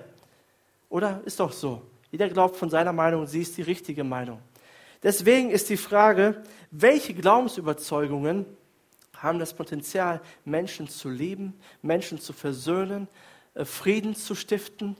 Oder 0.88 1.22
ist 1.24 1.40
doch 1.40 1.52
so. 1.52 1.82
Jeder 2.12 2.28
glaubt 2.28 2.56
von 2.56 2.70
seiner 2.70 2.92
Meinung, 2.92 3.26
sie 3.26 3.40
ist 3.40 3.56
die 3.56 3.62
richtige 3.62 4.04
Meinung. 4.04 4.38
Deswegen 5.02 5.50
ist 5.50 5.70
die 5.70 5.78
Frage, 5.78 6.42
welche 6.70 7.14
Glaubensüberzeugungen 7.14 8.46
haben 9.16 9.38
das 9.38 9.54
Potenzial, 9.54 10.20
Menschen 10.44 10.88
zu 10.88 11.08
lieben, 11.08 11.54
Menschen 11.80 12.20
zu 12.20 12.34
versöhnen, 12.34 13.08
äh, 13.54 13.64
Frieden 13.64 14.14
zu 14.14 14.34
stiften, 14.34 14.96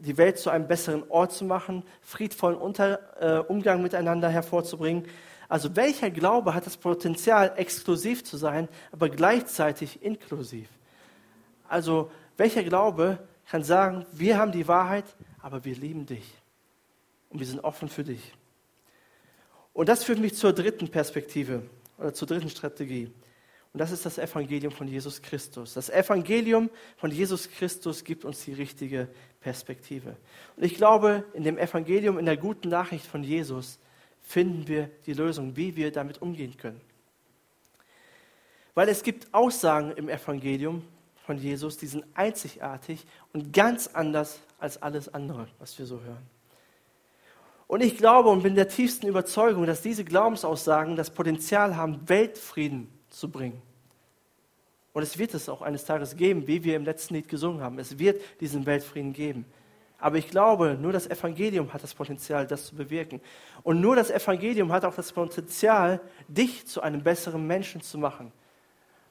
die 0.00 0.16
Welt 0.16 0.38
zu 0.38 0.50
einem 0.50 0.66
besseren 0.66 1.04
Ort 1.08 1.32
zu 1.32 1.44
machen, 1.44 1.84
friedvollen 2.02 2.56
Unter, 2.56 2.98
äh, 3.20 3.38
Umgang 3.46 3.80
miteinander 3.80 4.28
hervorzubringen. 4.28 5.04
Also 5.48 5.76
welcher 5.76 6.10
Glaube 6.10 6.52
hat 6.52 6.66
das 6.66 6.76
Potenzial, 6.76 7.52
exklusiv 7.56 8.24
zu 8.24 8.36
sein, 8.36 8.68
aber 8.90 9.08
gleichzeitig 9.08 10.02
inklusiv? 10.02 10.68
Also 11.68 12.10
welcher 12.36 12.64
Glaube 12.64 13.18
kann 13.50 13.62
sagen, 13.62 14.04
wir 14.12 14.38
haben 14.38 14.52
die 14.52 14.68
Wahrheit, 14.68 15.04
aber 15.40 15.64
wir 15.64 15.74
lieben 15.74 16.06
dich 16.06 16.24
und 17.30 17.38
wir 17.38 17.46
sind 17.46 17.60
offen 17.60 17.88
für 17.88 18.04
dich. 18.04 18.34
Und 19.72 19.88
das 19.88 20.04
führt 20.04 20.18
mich 20.18 20.34
zur 20.34 20.52
dritten 20.52 20.88
Perspektive 20.88 21.62
oder 21.98 22.12
zur 22.12 22.28
dritten 22.28 22.50
Strategie. 22.50 23.10
Und 23.72 23.80
das 23.80 23.92
ist 23.92 24.04
das 24.04 24.18
Evangelium 24.18 24.72
von 24.72 24.88
Jesus 24.88 25.22
Christus. 25.22 25.74
Das 25.74 25.90
Evangelium 25.90 26.70
von 26.96 27.10
Jesus 27.10 27.48
Christus 27.48 28.02
gibt 28.02 28.24
uns 28.24 28.44
die 28.44 28.54
richtige 28.54 29.08
Perspektive. 29.40 30.16
Und 30.56 30.64
ich 30.64 30.74
glaube, 30.74 31.24
in 31.32 31.44
dem 31.44 31.58
Evangelium, 31.58 32.18
in 32.18 32.26
der 32.26 32.36
guten 32.36 32.68
Nachricht 32.68 33.06
von 33.06 33.22
Jesus, 33.22 33.78
finden 34.20 34.66
wir 34.68 34.90
die 35.06 35.12
Lösung, 35.12 35.56
wie 35.56 35.76
wir 35.76 35.92
damit 35.92 36.20
umgehen 36.20 36.56
können. 36.56 36.80
Weil 38.74 38.88
es 38.88 39.02
gibt 39.02 39.32
Aussagen 39.32 39.92
im 39.92 40.08
Evangelium 40.08 40.82
von 41.28 41.36
Jesus, 41.36 41.76
die 41.76 41.86
sind 41.86 42.06
einzigartig 42.14 43.04
und 43.34 43.52
ganz 43.52 43.86
anders 43.88 44.40
als 44.58 44.80
alles 44.80 45.12
andere, 45.12 45.46
was 45.58 45.78
wir 45.78 45.84
so 45.84 46.00
hören. 46.00 46.26
Und 47.66 47.82
ich 47.82 47.98
glaube 47.98 48.30
und 48.30 48.42
bin 48.42 48.54
der 48.54 48.68
tiefsten 48.68 49.06
Überzeugung, 49.06 49.66
dass 49.66 49.82
diese 49.82 50.06
Glaubensaussagen 50.06 50.96
das 50.96 51.10
Potenzial 51.10 51.76
haben, 51.76 52.08
Weltfrieden 52.08 52.88
zu 53.10 53.30
bringen. 53.30 53.60
Und 54.94 55.02
es 55.02 55.18
wird 55.18 55.34
es 55.34 55.50
auch 55.50 55.60
eines 55.60 55.84
Tages 55.84 56.16
geben, 56.16 56.46
wie 56.46 56.64
wir 56.64 56.76
im 56.76 56.86
letzten 56.86 57.12
Lied 57.12 57.28
gesungen 57.28 57.60
haben. 57.60 57.78
Es 57.78 57.98
wird 57.98 58.22
diesen 58.40 58.64
Weltfrieden 58.64 59.12
geben. 59.12 59.44
Aber 59.98 60.16
ich 60.16 60.30
glaube, 60.30 60.78
nur 60.80 60.92
das 60.92 61.06
Evangelium 61.06 61.74
hat 61.74 61.82
das 61.82 61.92
Potenzial, 61.92 62.46
das 62.46 62.68
zu 62.68 62.74
bewirken. 62.74 63.20
Und 63.62 63.82
nur 63.82 63.96
das 63.96 64.10
Evangelium 64.10 64.72
hat 64.72 64.86
auch 64.86 64.94
das 64.94 65.12
Potenzial, 65.12 66.00
dich 66.26 66.66
zu 66.66 66.80
einem 66.80 67.02
besseren 67.02 67.46
Menschen 67.46 67.82
zu 67.82 67.98
machen. 67.98 68.32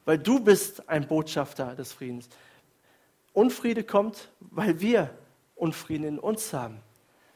Weil 0.07 0.19
du 0.19 0.39
bist 0.39 0.87
ein 0.87 1.05
Botschafter 1.05 1.75
des 1.75 1.91
Friedens. 1.91 2.29
Unfriede 3.33 3.83
kommt, 3.83 4.29
weil 4.39 4.79
wir 4.79 5.09
Unfrieden 5.53 6.05
in 6.05 6.17
uns 6.17 6.53
haben. 6.53 6.77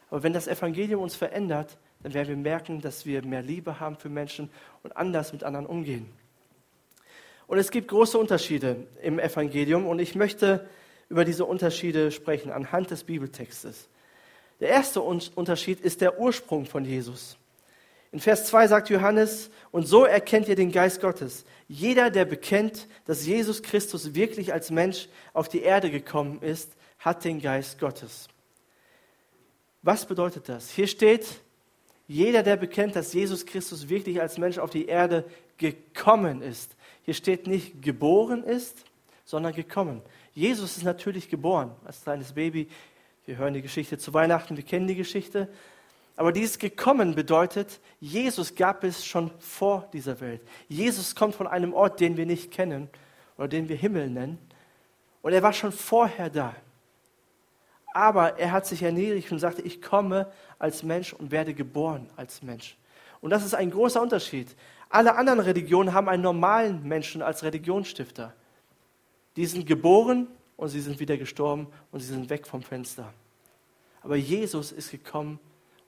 Aber 0.10 0.24
wenn 0.24 0.32
das 0.32 0.48
Evangelium 0.48 1.02
uns 1.02 1.14
verändert, 1.14 1.78
dann 2.02 2.14
werden 2.14 2.30
wir 2.30 2.38
merken, 2.38 2.80
dass 2.80 3.06
wir 3.06 3.26
mehr 3.26 3.42
Liebe 3.42 3.82
haben 3.82 3.98
für 3.98 4.08
Menschen 4.08 4.50
und 4.84 4.96
anders 4.96 5.34
mit 5.34 5.44
anderen 5.44 5.66
umgehen. 5.66 6.10
Und 7.46 7.58
es 7.58 7.72
gibt 7.72 7.90
große 7.90 8.18
Unterschiede 8.18 8.88
im 9.02 9.20
Evangelium 9.20 9.86
und 9.86 10.00
ich 10.00 10.16
möchte 10.16 10.66
über 11.10 11.26
diese 11.26 11.44
Unterschiede 11.44 12.10
sprechen 12.10 12.54
anhand 12.54 12.90
des 12.90 13.04
Bibeltextes. 13.04 13.90
Der 14.62 14.70
erste 14.70 15.02
Unterschied 15.02 15.82
ist 15.82 16.00
der 16.00 16.22
Ursprung 16.22 16.66
von 16.66 16.86
Jesus. 16.86 17.36
In 18.12 18.19
Vers 18.19 18.45
2 18.45 18.67
sagt 18.67 18.89
Johannes, 18.89 19.50
und 19.71 19.88
so 19.88 20.04
erkennt 20.04 20.50
ihr 20.50 20.56
den 20.56 20.71
Geist 20.71 21.00
Gottes. 21.00 21.45
Jeder, 21.69 22.10
der 22.10 22.26
bekennt, 22.26 22.88
dass 23.06 23.26
Jesus 23.26 23.62
Christus 23.62 24.13
wirklich 24.15 24.52
als 24.52 24.69
Mensch 24.69 25.08
auf 25.34 25.47
die 25.47 25.62
Erde 25.62 25.89
gekommen 25.89 26.41
ist, 26.41 26.76
hat 27.00 27.24
den 27.24 27.39
Geist 27.39 27.80
Gottes. 27.80 28.28
Was 29.82 30.06
bedeutet 30.06 30.50
das? 30.50 30.69
Hier 30.71 30.88
steht, 30.88 31.26
jeder, 32.08 32.43
der 32.43 32.58
bekennt, 32.58 32.97
dass 32.97 33.13
Jesus 33.13 33.45
Christus 33.45 33.88
wirklich 33.88 34.21
als 34.21 34.38
Mensch 34.38 34.58
auf 34.58 34.69
die 34.69 34.88
Erde 34.88 35.24
gekommen 35.58 36.41
ist. 36.41 36.76
Hier 37.04 37.13
steht 37.13 37.47
nicht 37.47 37.82
geboren 37.82 38.43
ist, 38.43 38.84
sondern 39.24 39.54
gekommen. 39.54 40.02
Jesus 40.34 40.76
ist 40.76 40.84
natürlich 40.84 41.30
geboren 41.30 41.71
als 41.86 42.04
kleines 42.04 42.34
Baby. 42.34 42.67
Wir 43.26 43.38
hören 43.38 43.54
die 43.54 43.62
Geschichte 43.62 43.97
zu 43.97 44.13
Weihnachten, 44.13 44.58
wir 44.58 44.63
kennen 44.63 44.88
die 44.88 44.95
Geschichte. 44.95 45.47
Aber 46.22 46.32
dieses 46.32 46.60
gekommen 46.60 47.16
bedeutet, 47.16 47.80
Jesus 48.00 48.54
gab 48.54 48.84
es 48.84 49.04
schon 49.04 49.32
vor 49.40 49.90
dieser 49.92 50.22
Welt. 50.22 50.44
Jesus 50.68 51.16
kommt 51.16 51.34
von 51.34 51.48
einem 51.48 51.74
Ort, 51.74 52.00
den 52.00 52.16
wir 52.16 52.28
nicht 52.28 52.52
kennen 52.52 52.90
oder 53.40 53.48
den 53.48 53.68
wir 53.68 53.76
Himmel 53.76 54.08
nennen. 54.08 54.38
Und 55.24 55.34
er 55.34 55.42
war 55.42 55.52
schon 55.52 55.72
vorher 55.72 56.30
da. 56.30 56.56
Aber 57.96 58.38
er 58.38 58.52
hat 58.52 58.68
sich 58.68 58.84
erniedrigt 58.84 59.32
und 59.32 59.40
sagte, 59.40 59.64
ich 59.64 59.82
komme 59.82 60.32
als 60.60 60.84
Mensch 60.84 61.12
und 61.12 61.32
werde 61.32 61.56
geboren 61.56 62.08
als 62.18 62.44
Mensch. 62.44 62.78
Und 63.20 63.32
das 63.32 63.44
ist 63.44 63.56
ein 63.56 63.72
großer 63.72 64.00
Unterschied. 64.00 64.56
Alle 64.90 65.16
anderen 65.16 65.40
Religionen 65.40 65.92
haben 65.92 66.08
einen 66.08 66.22
normalen 66.22 66.88
Menschen 66.88 67.24
als 67.24 67.42
Religionsstifter. 67.42 68.32
Die 69.38 69.48
sind 69.48 69.66
geboren 69.66 70.28
und 70.56 70.70
sie 70.70 70.82
sind 70.82 71.00
wieder 71.00 71.18
gestorben 71.18 71.66
und 71.92 72.00
sie 72.00 72.14
sind 72.14 72.30
weg 72.30 72.46
vom 72.46 72.62
Fenster. 72.62 73.12
Aber 74.04 74.18
Jesus 74.18 74.72
ist 74.72 74.92
gekommen 74.92 75.40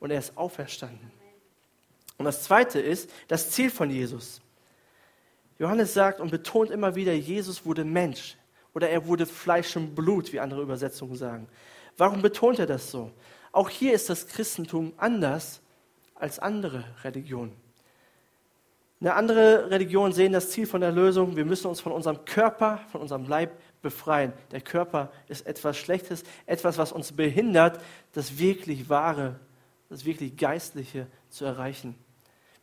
und 0.04 0.12
er 0.12 0.20
ist 0.20 0.38
auferstanden. 0.38 1.14
Und 2.18 2.26
das 2.26 2.44
Zweite 2.44 2.78
ist 2.82 3.10
das 3.30 3.52
Ziel 3.52 3.70
von 3.70 3.90
Jesus. 3.90 4.42
Johannes 5.58 5.94
sagt 5.94 6.20
und 6.20 6.30
betont 6.30 6.72
immer 6.72 6.96
wieder, 6.96 7.14
Jesus 7.14 7.66
wurde 7.66 7.86
Mensch 7.86 8.36
oder 8.74 8.90
er 8.90 9.08
wurde 9.08 9.26
Fleisch 9.26 9.78
und 9.78 9.96
Blut, 9.96 10.34
wie 10.34 10.42
andere 10.42 10.62
Übersetzungen 10.62 11.16
sagen. 11.16 11.48
Warum 11.96 12.22
betont 12.22 12.60
er 12.60 12.66
das 12.66 12.92
so? 12.92 13.12
Auch 13.54 13.70
hier 13.70 13.94
ist 13.94 14.10
das 14.10 14.28
Christentum 14.28 14.92
anders 14.98 15.62
als 16.16 16.38
andere 16.38 16.84
Religionen. 17.06 17.56
Eine 19.00 19.14
andere 19.14 19.70
Religion 19.70 20.12
sehen 20.12 20.34
das 20.34 20.50
Ziel 20.50 20.68
von 20.68 20.82
der 20.82 20.92
Lösung, 20.92 21.38
wir 21.38 21.46
müssen 21.46 21.68
uns 21.68 21.80
von 21.80 21.94
unserem 21.94 22.26
Körper, 22.26 22.82
von 22.92 23.00
unserem 23.00 23.26
Leib 23.26 23.58
befreien. 23.82 24.34
Der 24.52 24.62
Körper 24.62 25.14
ist 25.30 25.48
etwas 25.48 25.78
Schlechtes, 25.78 26.24
etwas, 26.46 26.78
was 26.78 26.92
uns 26.92 27.14
behindert, 27.14 27.80
das 28.12 28.38
wirklich 28.38 28.90
Wahre, 28.90 29.40
das 29.90 30.06
wirklich 30.06 30.36
Geistliche 30.38 31.08
zu 31.30 31.46
erreichen. 31.46 31.96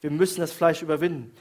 Wir 0.00 0.10
müssen 0.10 0.40
das 0.40 0.52
Fleisch 0.52 0.82
überwinden. 0.82 1.32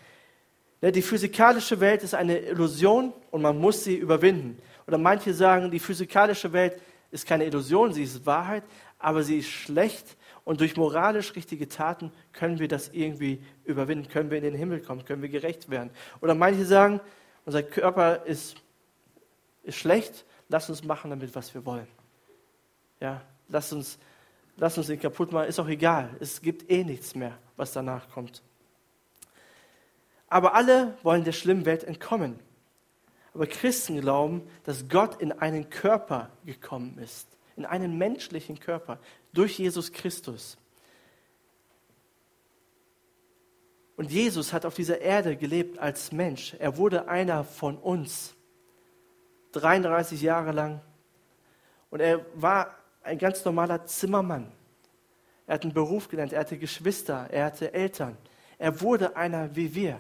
Ne, 0.81 0.91
die 0.91 1.01
physikalische 1.01 1.79
Welt 1.79 2.03
ist 2.03 2.13
eine 2.13 2.39
Illusion 2.39 3.13
und 3.31 3.41
man 3.41 3.57
muss 3.57 3.83
sie 3.83 3.95
überwinden. 3.95 4.61
Oder 4.87 4.97
manche 4.97 5.33
sagen, 5.33 5.71
die 5.71 5.79
physikalische 5.79 6.53
Welt 6.53 6.81
ist 7.11 7.25
keine 7.25 7.45
Illusion, 7.45 7.93
sie 7.93 8.03
ist 8.03 8.25
Wahrheit, 8.25 8.63
aber 8.97 9.23
sie 9.23 9.39
ist 9.39 9.49
schlecht 9.49 10.17
und 10.45 10.61
durch 10.61 10.77
moralisch 10.77 11.35
richtige 11.35 11.67
Taten 11.67 12.11
können 12.31 12.59
wir 12.59 12.67
das 12.67 12.89
irgendwie 12.89 13.43
überwinden, 13.65 14.07
können 14.07 14.31
wir 14.31 14.37
in 14.37 14.43
den 14.43 14.55
Himmel 14.55 14.81
kommen, 14.81 15.05
können 15.05 15.21
wir 15.21 15.29
gerecht 15.29 15.69
werden. 15.69 15.91
Oder 16.21 16.33
manche 16.33 16.65
sagen, 16.65 17.01
unser 17.45 17.63
Körper 17.63 18.25
ist, 18.25 18.55
ist 19.63 19.77
schlecht, 19.77 20.25
lass 20.47 20.69
uns 20.69 20.83
machen 20.83 21.09
damit, 21.09 21.35
was 21.35 21.53
wir 21.53 21.65
wollen. 21.65 21.87
Ja, 22.99 23.21
lass 23.47 23.71
uns, 23.73 23.99
lass 24.59 24.77
uns 24.77 24.89
ihn 24.89 24.99
kaputt 24.99 25.31
machen, 25.31 25.47
ist 25.47 25.59
auch 25.59 25.67
egal. 25.67 26.15
Es 26.19 26.41
gibt 26.41 26.69
eh 26.69 26.83
nichts 26.83 27.15
mehr, 27.15 27.37
was 27.55 27.73
danach 27.73 28.09
kommt. 28.09 28.43
Aber 30.27 30.53
alle 30.53 30.97
wollen 31.01 31.23
der 31.23 31.31
schlimmen 31.31 31.65
Welt 31.65 31.83
entkommen. 31.83 32.39
Aber 33.33 33.47
Christen 33.47 34.01
glauben, 34.01 34.47
dass 34.63 34.87
Gott 34.89 35.21
in 35.21 35.31
einen 35.31 35.69
Körper 35.69 36.29
gekommen 36.45 36.97
ist, 36.99 37.27
in 37.55 37.65
einen 37.65 37.97
menschlichen 37.97 38.59
Körper, 38.59 38.99
durch 39.33 39.57
Jesus 39.57 39.91
Christus. 39.91 40.57
Und 43.95 44.11
Jesus 44.11 44.53
hat 44.53 44.65
auf 44.65 44.75
dieser 44.75 45.01
Erde 45.01 45.35
gelebt 45.35 45.77
als 45.77 46.11
Mensch. 46.11 46.55
Er 46.59 46.77
wurde 46.77 47.07
einer 47.07 47.43
von 47.43 47.77
uns, 47.77 48.35
33 49.51 50.21
Jahre 50.21 50.51
lang. 50.51 50.81
Und 51.89 51.99
er 51.99 52.25
war 52.35 52.78
ein 53.09 53.17
ganz 53.17 53.43
normaler 53.43 53.85
Zimmermann. 53.85 54.51
Er 55.47 55.55
hat 55.55 55.63
einen 55.63 55.73
Beruf 55.73 56.07
gelernt, 56.07 56.31
er 56.31 56.41
hatte 56.41 56.57
Geschwister, 56.57 57.27
er 57.31 57.45
hatte 57.45 57.73
Eltern. 57.73 58.17
Er 58.57 58.81
wurde 58.81 59.15
einer 59.15 59.55
wie 59.55 59.73
wir 59.73 59.99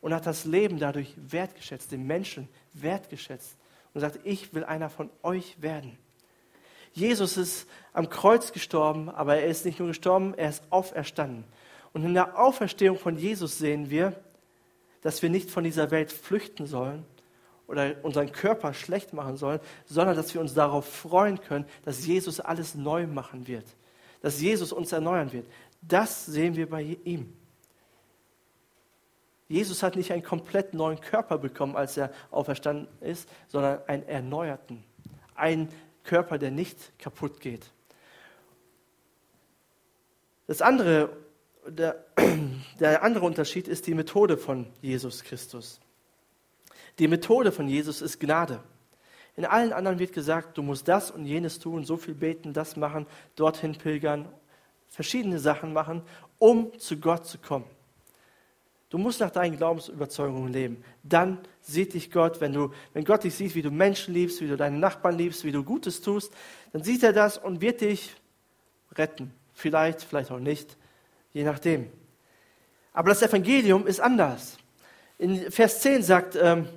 und 0.00 0.12
hat 0.12 0.26
das 0.26 0.44
Leben 0.44 0.78
dadurch 0.78 1.14
wertgeschätzt, 1.16 1.92
den 1.92 2.06
Menschen 2.06 2.48
wertgeschätzt 2.74 3.56
und 3.94 4.00
sagt, 4.00 4.20
ich 4.24 4.52
will 4.54 4.64
einer 4.64 4.90
von 4.90 5.10
euch 5.22 5.60
werden. 5.62 5.96
Jesus 6.92 7.38
ist 7.38 7.66
am 7.94 8.10
Kreuz 8.10 8.52
gestorben, 8.52 9.08
aber 9.08 9.36
er 9.36 9.46
ist 9.46 9.64
nicht 9.64 9.78
nur 9.78 9.88
gestorben, 9.88 10.34
er 10.34 10.50
ist 10.50 10.62
auferstanden. 10.68 11.44
Und 11.94 12.04
in 12.04 12.12
der 12.12 12.38
Auferstehung 12.38 12.98
von 12.98 13.16
Jesus 13.16 13.58
sehen 13.58 13.88
wir, 13.88 14.14
dass 15.00 15.22
wir 15.22 15.30
nicht 15.30 15.50
von 15.50 15.64
dieser 15.64 15.90
Welt 15.90 16.12
flüchten 16.12 16.66
sollen 16.66 17.04
oder 17.66 17.96
unseren 18.02 18.32
Körper 18.32 18.74
schlecht 18.74 19.12
machen 19.12 19.36
sollen, 19.36 19.60
sondern 19.86 20.16
dass 20.16 20.32
wir 20.34 20.40
uns 20.40 20.54
darauf 20.54 20.86
freuen 20.86 21.40
können, 21.40 21.64
dass 21.84 22.06
Jesus 22.06 22.40
alles 22.40 22.74
neu 22.74 23.06
machen 23.06 23.46
wird, 23.46 23.64
dass 24.20 24.40
Jesus 24.40 24.72
uns 24.72 24.92
erneuern 24.92 25.32
wird. 25.32 25.46
Das 25.80 26.26
sehen 26.26 26.56
wir 26.56 26.68
bei 26.68 26.98
ihm. 27.04 27.32
Jesus 29.48 29.82
hat 29.82 29.96
nicht 29.96 30.12
einen 30.12 30.22
komplett 30.22 30.72
neuen 30.72 31.00
Körper 31.00 31.36
bekommen, 31.36 31.76
als 31.76 31.96
er 31.96 32.10
auferstanden 32.30 32.88
ist, 33.00 33.28
sondern 33.48 33.80
einen 33.86 34.08
erneuerten, 34.08 34.82
einen 35.34 35.68
Körper, 36.04 36.38
der 36.38 36.50
nicht 36.50 36.98
kaputt 36.98 37.40
geht. 37.40 37.66
Das 40.46 40.62
andere, 40.62 41.10
der, 41.66 42.04
der 42.80 43.02
andere 43.02 43.24
Unterschied 43.24 43.68
ist 43.68 43.86
die 43.86 43.94
Methode 43.94 44.36
von 44.36 44.66
Jesus 44.80 45.22
Christus. 45.22 45.80
Die 46.98 47.08
Methode 47.08 47.52
von 47.52 47.68
Jesus 47.68 48.02
ist 48.02 48.20
Gnade. 48.20 48.60
In 49.36 49.44
allen 49.44 49.72
anderen 49.72 49.98
wird 49.98 50.12
gesagt, 50.12 50.58
du 50.58 50.62
musst 50.62 50.88
das 50.88 51.10
und 51.10 51.24
jenes 51.24 51.58
tun, 51.58 51.84
so 51.84 51.96
viel 51.96 52.14
beten, 52.14 52.52
das 52.52 52.76
machen, 52.76 53.06
dorthin 53.34 53.76
pilgern, 53.76 54.28
verschiedene 54.88 55.38
Sachen 55.38 55.72
machen, 55.72 56.02
um 56.38 56.78
zu 56.78 56.98
Gott 56.98 57.26
zu 57.26 57.38
kommen. 57.38 57.64
Du 58.90 58.98
musst 58.98 59.20
nach 59.20 59.30
deinen 59.30 59.56
Glaubensüberzeugungen 59.56 60.52
leben. 60.52 60.84
Dann 61.02 61.38
sieht 61.62 61.94
dich 61.94 62.10
Gott, 62.10 62.42
wenn, 62.42 62.52
du, 62.52 62.72
wenn 62.92 63.06
Gott 63.06 63.24
dich 63.24 63.34
sieht, 63.34 63.54
wie 63.54 63.62
du 63.62 63.70
Menschen 63.70 64.12
liebst, 64.12 64.42
wie 64.42 64.48
du 64.48 64.58
deinen 64.58 64.80
Nachbarn 64.80 65.16
liebst, 65.16 65.44
wie 65.44 65.52
du 65.52 65.64
Gutes 65.64 66.02
tust, 66.02 66.30
dann 66.74 66.82
sieht 66.82 67.02
er 67.02 67.14
das 67.14 67.38
und 67.38 67.62
wird 67.62 67.80
dich 67.80 68.14
retten. 68.92 69.32
Vielleicht, 69.54 70.02
vielleicht 70.02 70.30
auch 70.30 70.38
nicht, 70.38 70.76
je 71.32 71.42
nachdem. 71.42 71.90
Aber 72.92 73.08
das 73.08 73.22
Evangelium 73.22 73.86
ist 73.86 73.98
anders. 73.98 74.58
In 75.16 75.50
Vers 75.50 75.80
10 75.80 76.02
sagt, 76.02 76.36
ähm, 76.36 76.68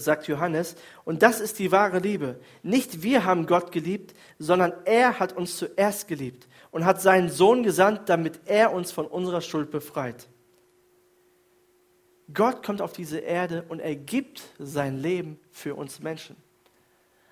sagt 0.00 0.26
Johannes, 0.28 0.76
und 1.04 1.22
das 1.22 1.40
ist 1.40 1.58
die 1.58 1.72
wahre 1.72 1.98
Liebe. 1.98 2.40
Nicht 2.62 3.02
wir 3.02 3.24
haben 3.24 3.46
Gott 3.46 3.72
geliebt, 3.72 4.14
sondern 4.38 4.72
er 4.84 5.18
hat 5.18 5.34
uns 5.34 5.56
zuerst 5.56 6.08
geliebt 6.08 6.48
und 6.70 6.84
hat 6.84 7.00
seinen 7.00 7.30
Sohn 7.30 7.62
gesandt, 7.62 8.08
damit 8.08 8.40
er 8.46 8.72
uns 8.72 8.92
von 8.92 9.06
unserer 9.06 9.40
Schuld 9.40 9.70
befreit. 9.70 10.28
Gott 12.32 12.64
kommt 12.64 12.80
auf 12.80 12.92
diese 12.92 13.18
Erde 13.18 13.64
und 13.68 13.80
er 13.80 13.94
gibt 13.94 14.42
sein 14.58 14.98
Leben 14.98 15.38
für 15.50 15.74
uns 15.74 16.00
Menschen. 16.00 16.36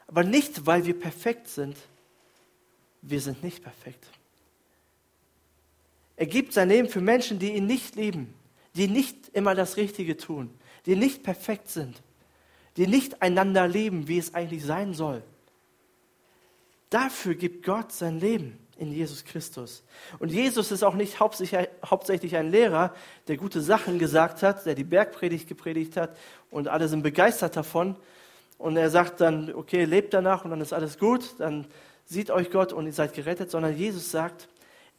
Aber 0.07 0.25
nicht, 0.25 0.66
weil 0.66 0.85
wir 0.85 0.98
perfekt 0.98 1.48
sind. 1.48 1.77
Wir 3.01 3.20
sind 3.20 3.42
nicht 3.42 3.62
perfekt. 3.62 4.07
Er 6.16 6.27
gibt 6.27 6.53
sein 6.53 6.68
Leben 6.68 6.88
für 6.88 7.01
Menschen, 7.01 7.38
die 7.38 7.55
ihn 7.55 7.66
nicht 7.66 7.96
lieben, 7.96 8.35
die 8.75 8.87
nicht 8.87 9.31
immer 9.33 9.55
das 9.55 9.77
Richtige 9.77 10.16
tun, 10.16 10.51
die 10.87 10.94
nicht 10.94 11.22
perfekt 11.22 11.68
sind, 11.68 12.03
die 12.77 12.87
nicht 12.87 13.23
einander 13.23 13.69
lieben, 13.69 14.09
wie 14.09 14.19
es 14.19 14.35
eigentlich 14.35 14.65
sein 14.65 14.95
soll. 14.95 15.23
Dafür 16.91 17.35
gibt 17.35 17.65
Gott 17.65 17.93
sein 17.93 18.21
Leben 18.21 18.59
in 18.77 18.93
Jesus 18.93 19.25
Christus. 19.25 19.83
Und 20.19 20.31
Jesus 20.31 20.73
ist 20.73 20.83
auch 20.83 20.95
nicht 20.95 21.21
hauptsächlich 21.21 22.37
ein 22.37 22.51
Lehrer, 22.51 22.95
der 23.29 23.37
gute 23.37 23.61
Sachen 23.61 23.99
gesagt 23.99 24.43
hat, 24.43 24.67
der 24.67 24.75
die 24.75 24.85
Bergpredigt 24.85 25.49
gepredigt 25.49 25.97
hat 25.97 26.17
und 26.51 26.69
alle 26.69 26.89
sind 26.89 27.03
begeistert 27.03 27.57
davon. 27.57 27.97
Und 28.59 28.77
er 28.77 28.91
sagt 28.91 29.21
dann, 29.21 29.55
okay, 29.55 29.85
lebt 29.85 30.15
danach 30.15 30.45
und 30.45 30.51
dann 30.51 30.61
ist 30.61 30.73
alles 30.73 30.99
gut, 30.99 31.35
dann 31.39 31.67
sieht 32.05 32.31
euch 32.31 32.51
Gott 32.51 32.73
und 32.73 32.87
ihr 32.87 32.93
seid 32.93 33.15
gerettet, 33.15 33.51
sondern 33.51 33.77
Jesus 33.77 34.11
sagt, 34.11 34.49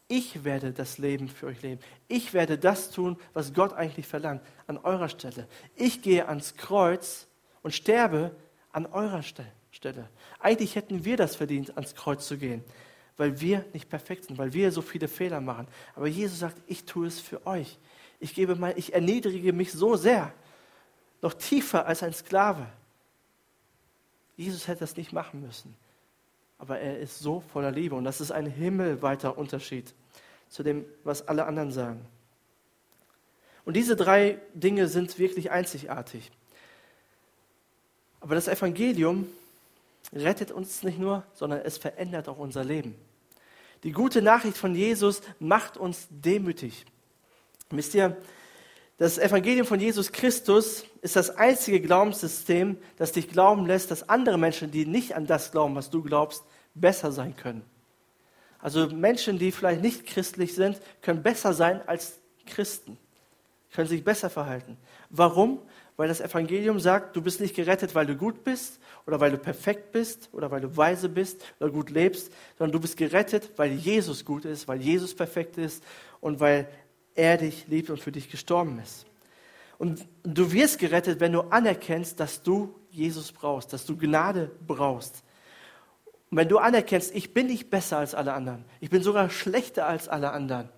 ich 0.08 0.44
werde 0.44 0.72
das 0.72 0.98
Leben 0.98 1.30
für 1.30 1.48
euch 1.48 1.62
leben. 1.62 1.80
Ich 2.08 2.34
werde 2.34 2.58
das 2.58 2.92
tun, 2.92 3.18
was 3.34 3.54
Gott 3.54 3.74
eigentlich 3.74 4.06
verlangt, 4.06 4.42
an 4.68 4.78
eurer 4.78 5.10
Stelle. 5.10 5.48
Ich 5.76 6.02
gehe 6.02 6.28
ans 6.28 6.56
Kreuz 6.56 7.28
und 7.64 7.74
sterbe 7.74 8.36
an 8.72 8.86
eurer 8.86 9.24
Stelle. 9.24 10.10
Eigentlich 10.40 10.76
hätten 10.76 11.04
wir 11.04 11.18
das 11.18 11.36
verdient, 11.36 11.76
ans 11.76 11.96
Kreuz 11.96 12.28
zu 12.28 12.38
gehen 12.38 12.64
weil 13.18 13.40
wir 13.40 13.66
nicht 13.74 13.90
perfekt 13.90 14.26
sind, 14.26 14.38
weil 14.38 14.54
wir 14.54 14.72
so 14.72 14.82
viele 14.82 15.08
Fehler 15.08 15.42
machen. 15.42 15.68
Aber 15.96 16.08
Jesus 16.08 16.40
sagt, 16.40 16.58
ich 16.68 16.86
tue 16.86 17.08
es 17.08 17.20
für 17.20 17.46
euch. 17.46 17.78
Ich 18.20 18.34
gebe 18.34 18.56
mal, 18.56 18.74
ich 18.78 18.94
erniedrige 18.94 19.54
mich 19.54 19.72
so 19.72 19.96
sehr, 19.96 20.34
noch 21.22 21.34
tiefer 21.34 21.86
als 21.86 22.04
ein 22.04 22.14
Sklave. 22.14 22.68
Jesus 24.36 24.68
hätte 24.68 24.82
das 24.82 24.98
nicht 24.98 25.14
machen 25.14 25.42
müssen. 25.42 25.76
Aber 26.58 26.80
er 26.80 27.00
ist 27.00 27.20
so 27.20 27.42
voller 27.42 27.72
Liebe 27.72 27.96
und 27.96 28.04
das 28.04 28.22
ist 28.22 28.32
ein 28.32 28.46
himmelweiter 28.46 29.38
Unterschied 29.38 29.94
zu 30.50 30.64
dem, 30.64 30.86
was 31.04 31.28
alle 31.28 31.46
anderen 31.46 31.72
sagen. 31.72 32.06
Und 33.66 33.76
diese 33.76 33.96
drei 33.96 34.40
Dinge 34.54 34.88
sind 34.88 35.20
wirklich 35.20 35.52
einzigartig. 35.52 36.32
Aber 38.24 38.36
das 38.36 38.48
Evangelium 38.48 39.28
rettet 40.14 40.50
uns 40.50 40.82
nicht 40.82 40.98
nur, 40.98 41.24
sondern 41.34 41.60
es 41.60 41.78
verändert 41.78 42.30
auch 42.30 42.38
unser 42.38 42.64
Leben. 42.64 42.96
Die 43.84 43.92
gute 43.92 44.22
Nachricht 44.22 44.56
von 44.56 44.74
Jesus 44.76 45.22
macht 45.40 45.76
uns 45.76 46.08
demütig. 46.10 46.86
Wisst 47.70 47.94
ihr, 47.96 48.16
das 48.98 49.18
Evangelium 49.18 49.68
von 49.68 49.78
Jesus 49.78 50.14
Christus 50.14 50.86
ist 51.02 51.18
das 51.18 51.32
einzige 51.32 51.82
Glaubenssystem, 51.82 52.78
das 52.96 53.12
dich 53.12 53.28
glauben 53.28 53.66
lässt, 53.66 53.92
dass 53.92 54.08
andere 54.08 54.38
Menschen, 54.38 54.72
die 54.72 54.86
nicht 54.86 55.18
an 55.18 55.28
das 55.28 55.52
glauben, 55.52 55.76
was 55.76 55.90
du 55.90 56.02
glaubst, 56.02 56.46
besser 56.76 57.12
sein 57.12 57.36
können. 57.36 57.66
Also 58.60 58.88
Menschen, 58.88 59.38
die 59.38 59.52
vielleicht 59.52 59.82
nicht 59.82 60.06
christlich 60.06 60.56
sind, 60.56 60.80
können 61.02 61.24
besser 61.24 61.54
sein 61.54 61.86
als 61.90 62.20
Christen, 62.46 62.98
können 63.74 63.90
sich 63.90 64.06
besser 64.06 64.30
verhalten. 64.30 64.78
Warum? 65.10 65.60
Weil 65.96 66.08
das 66.08 66.22
Evangelium 66.22 66.80
sagt, 66.80 67.16
du 67.16 67.22
bist 67.22 67.40
nicht 67.40 67.56
gerettet, 67.56 67.94
weil 67.94 68.06
du 68.06 68.16
gut 68.16 68.44
bist 68.44 68.80
oder 69.06 69.20
weil 69.20 69.32
du 69.32 69.38
perfekt 69.38 69.92
bist 69.92 70.30
oder 70.32 70.50
weil 70.50 70.62
du 70.62 70.76
weise 70.76 71.08
bist 71.08 71.44
oder 71.60 71.70
gut 71.70 71.90
lebst, 71.90 72.32
sondern 72.58 72.72
du 72.72 72.80
bist 72.80 72.98
gerettet, 72.98 73.52
weil 73.58 73.74
Jesus 73.74 74.26
gut 74.26 74.46
ist, 74.46 74.68
weil 74.68 74.82
Jesus 74.82 75.14
perfekt 75.14 75.58
ist 75.58 75.84
und 76.20 76.40
weil 76.40 76.68
er 77.16 77.38
dich 77.38 77.68
liebt 77.68 77.90
und 77.90 78.00
für 78.00 78.12
dich 78.12 78.30
gestorben 78.30 78.80
ist. 78.80 79.06
Und 79.78 80.08
du 80.24 80.52
wirst 80.52 80.80
gerettet, 80.80 81.20
wenn 81.20 81.34
du 81.34 81.42
anerkennst, 81.42 82.20
dass 82.20 82.42
du 82.42 82.74
Jesus 82.90 83.32
brauchst, 83.32 83.74
dass 83.74 83.86
du 83.86 83.98
Gnade 83.98 84.52
brauchst. 84.66 85.24
Und 86.32 86.38
wenn 86.38 86.48
du 86.48 86.58
anerkennst, 86.58 87.14
ich 87.14 87.34
bin 87.34 87.48
nicht 87.48 87.70
besser 87.70 87.98
als 87.98 88.16
alle 88.16 88.34
anderen, 88.34 88.66
ich 88.80 88.90
bin 88.90 89.04
sogar 89.04 89.30
schlechter 89.30 89.86
als 89.86 90.08
alle 90.08 90.32
anderen. 90.32 90.70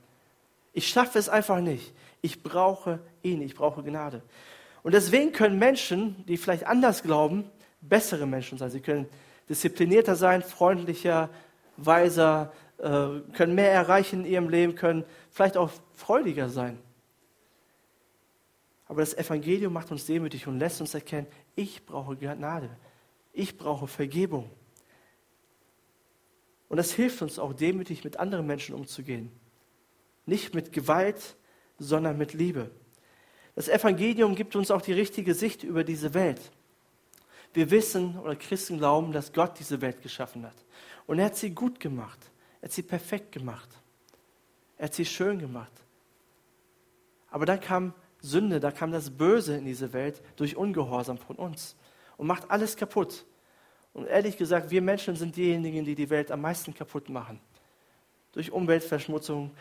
Ich 0.73 0.88
schaffe 0.89 1.19
es 1.19 1.30
einfach 1.30 1.62
nicht. 1.62 1.93
Ich 2.21 2.43
brauche 2.43 2.99
ihn, 3.21 3.41
ich 3.41 3.56
brauche 3.56 3.84
Gnade. 3.84 4.21
Und 4.85 4.93
deswegen 4.93 5.31
können 5.31 5.57
Menschen, 5.57 6.23
die 6.27 6.37
vielleicht 6.37 6.67
anders 6.67 7.01
glauben, 7.01 7.49
bessere 7.81 8.27
Menschen 8.27 8.59
sein. 8.59 8.69
Sie 8.69 8.81
können 8.81 9.07
disziplinierter 9.49 10.15
sein, 10.15 10.43
freundlicher, 10.43 11.31
weiser, 11.75 12.53
äh, 12.77 13.07
können 13.33 13.55
mehr 13.55 13.71
erreichen 13.71 14.19
in 14.23 14.31
ihrem 14.31 14.47
Leben, 14.47 14.75
können 14.75 15.03
vielleicht 15.31 15.57
auch 15.57 15.71
freudiger 15.95 16.49
sein. 16.49 16.77
Aber 18.85 19.01
das 19.01 19.15
Evangelium 19.15 19.73
macht 19.73 19.89
uns 19.89 20.05
demütig 20.05 20.45
und 20.45 20.59
lässt 20.59 20.79
uns 20.81 20.93
erkennen, 20.93 21.25
ich 21.55 21.87
brauche 21.87 22.15
Gnade, 22.15 22.69
ich 23.33 23.57
brauche 23.57 23.87
Vergebung. 23.87 24.51
Und 26.69 26.77
das 26.77 26.91
hilft 26.91 27.23
uns 27.23 27.39
auch 27.39 27.53
demütig 27.53 28.03
mit 28.03 28.19
anderen 28.19 28.45
Menschen 28.45 28.75
umzugehen. 28.75 29.31
Nicht 30.27 30.53
mit 30.53 30.71
Gewalt, 30.73 31.37
sondern 31.79 32.19
mit 32.19 32.33
Liebe. 32.33 32.69
Das 33.55 33.69
Evangelium 33.69 34.35
gibt 34.35 34.55
uns 34.55 34.69
auch 34.69 34.81
die 34.81 34.93
richtige 34.93 35.33
Sicht 35.33 35.63
über 35.63 35.83
diese 35.83 36.13
Welt. 36.13 36.51
Wir 37.53 37.71
wissen 37.71 38.19
oder 38.19 38.35
Christen 38.35 38.77
glauben, 38.77 39.13
dass 39.13 39.31
Gott 39.31 39.57
diese 39.59 39.79
Welt 39.79 40.01
geschaffen 40.01 40.45
hat. 40.45 40.65
Und 41.07 41.19
er 41.19 41.25
hat 41.25 41.37
sie 41.37 41.51
gut 41.51 41.79
gemacht. 41.79 42.19
Er 42.61 42.65
hat 42.65 42.73
sie 42.73 42.83
perfekt 42.83 43.31
gemacht. 43.31 43.69
Er 44.77 44.85
hat 44.85 44.93
sie 44.93 45.05
schön 45.05 45.39
gemacht. 45.39 45.71
Aber 47.29 47.45
dann 47.45 47.61
kam 47.61 47.93
Sünde, 48.19 48.59
da 48.59 48.71
kam 48.71 48.91
das 48.91 49.09
Böse 49.09 49.55
in 49.55 49.65
diese 49.65 49.93
Welt 49.93 50.21
durch 50.35 50.57
Ungehorsam 50.57 51.17
von 51.17 51.37
uns 51.37 51.75
und 52.17 52.27
macht 52.27 52.51
alles 52.51 52.75
kaputt. 52.75 53.25
Und 53.93 54.07
ehrlich 54.07 54.35
gesagt, 54.35 54.71
wir 54.71 54.81
Menschen 54.81 55.15
sind 55.15 55.37
diejenigen, 55.37 55.85
die 55.85 55.95
die 55.95 56.09
Welt 56.09 56.31
am 56.31 56.41
meisten 56.41 56.73
kaputt 56.73 57.07
machen. 57.07 57.39
Durch 58.33 58.51
Umweltverschmutzung, 58.51 59.51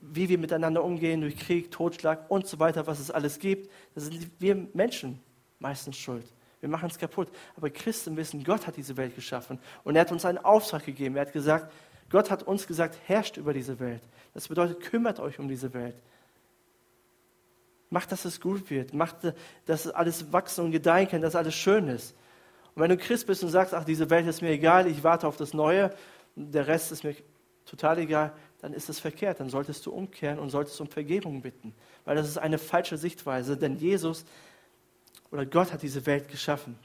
wie 0.00 0.28
wir 0.28 0.38
miteinander 0.38 0.82
umgehen, 0.82 1.20
durch 1.20 1.36
Krieg, 1.36 1.70
Totschlag 1.70 2.30
und 2.30 2.46
so 2.46 2.58
weiter, 2.58 2.86
was 2.86 2.98
es 2.98 3.10
alles 3.10 3.38
gibt, 3.38 3.70
da 3.94 4.00
sind 4.00 4.30
wir 4.38 4.68
Menschen 4.72 5.20
meistens 5.58 5.96
schuld. 5.96 6.26
Wir 6.60 6.68
machen 6.68 6.90
es 6.90 6.98
kaputt. 6.98 7.28
Aber 7.56 7.70
Christen 7.70 8.16
wissen, 8.16 8.44
Gott 8.44 8.66
hat 8.66 8.76
diese 8.76 8.96
Welt 8.96 9.14
geschaffen 9.14 9.58
und 9.84 9.96
er 9.96 10.02
hat 10.02 10.12
uns 10.12 10.24
einen 10.24 10.38
Auftrag 10.38 10.84
gegeben. 10.84 11.16
Er 11.16 11.22
hat 11.22 11.32
gesagt, 11.32 11.72
Gott 12.10 12.30
hat 12.30 12.42
uns 12.42 12.66
gesagt, 12.66 12.98
herrscht 13.06 13.36
über 13.36 13.52
diese 13.52 13.78
Welt. 13.80 14.02
Das 14.34 14.48
bedeutet, 14.48 14.80
kümmert 14.80 15.20
euch 15.20 15.38
um 15.38 15.48
diese 15.48 15.72
Welt. 15.74 15.96
Macht, 17.88 18.12
dass 18.12 18.24
es 18.24 18.40
gut 18.40 18.70
wird. 18.70 18.94
Macht, 18.94 19.16
dass 19.66 19.88
alles 19.88 20.32
wachsen 20.32 20.64
und 20.66 20.72
gedeihen 20.72 21.08
kann, 21.08 21.22
dass 21.22 21.34
alles 21.34 21.54
schön 21.54 21.88
ist. 21.88 22.14
Und 22.74 22.82
wenn 22.82 22.90
du 22.90 22.96
Christ 22.96 23.26
bist 23.26 23.42
und 23.42 23.50
sagst, 23.50 23.74
ach, 23.74 23.84
diese 23.84 24.10
Welt 24.10 24.26
ist 24.26 24.42
mir 24.42 24.50
egal, 24.50 24.86
ich 24.86 25.02
warte 25.02 25.26
auf 25.26 25.36
das 25.36 25.54
Neue, 25.54 25.92
der 26.36 26.66
Rest 26.66 26.92
ist 26.92 27.04
mir 27.04 27.16
total 27.64 27.98
egal, 27.98 28.32
dann 28.60 28.72
ist 28.72 28.88
es 28.88 29.00
verkehrt. 29.00 29.40
Dann 29.40 29.48
solltest 29.48 29.86
du 29.86 29.92
umkehren 29.92 30.38
und 30.38 30.50
solltest 30.50 30.80
um 30.80 30.88
Vergebung 30.88 31.42
bitten. 31.42 31.74
Weil 32.04 32.16
das 32.16 32.28
ist 32.28 32.38
eine 32.38 32.58
falsche 32.58 32.98
Sichtweise, 32.98 33.56
denn 33.56 33.76
Jesus 33.76 34.24
oder 35.30 35.46
Gott 35.46 35.72
hat 35.72 35.82
diese 35.82 36.06
Welt 36.06 36.28
geschaffen. 36.28 36.78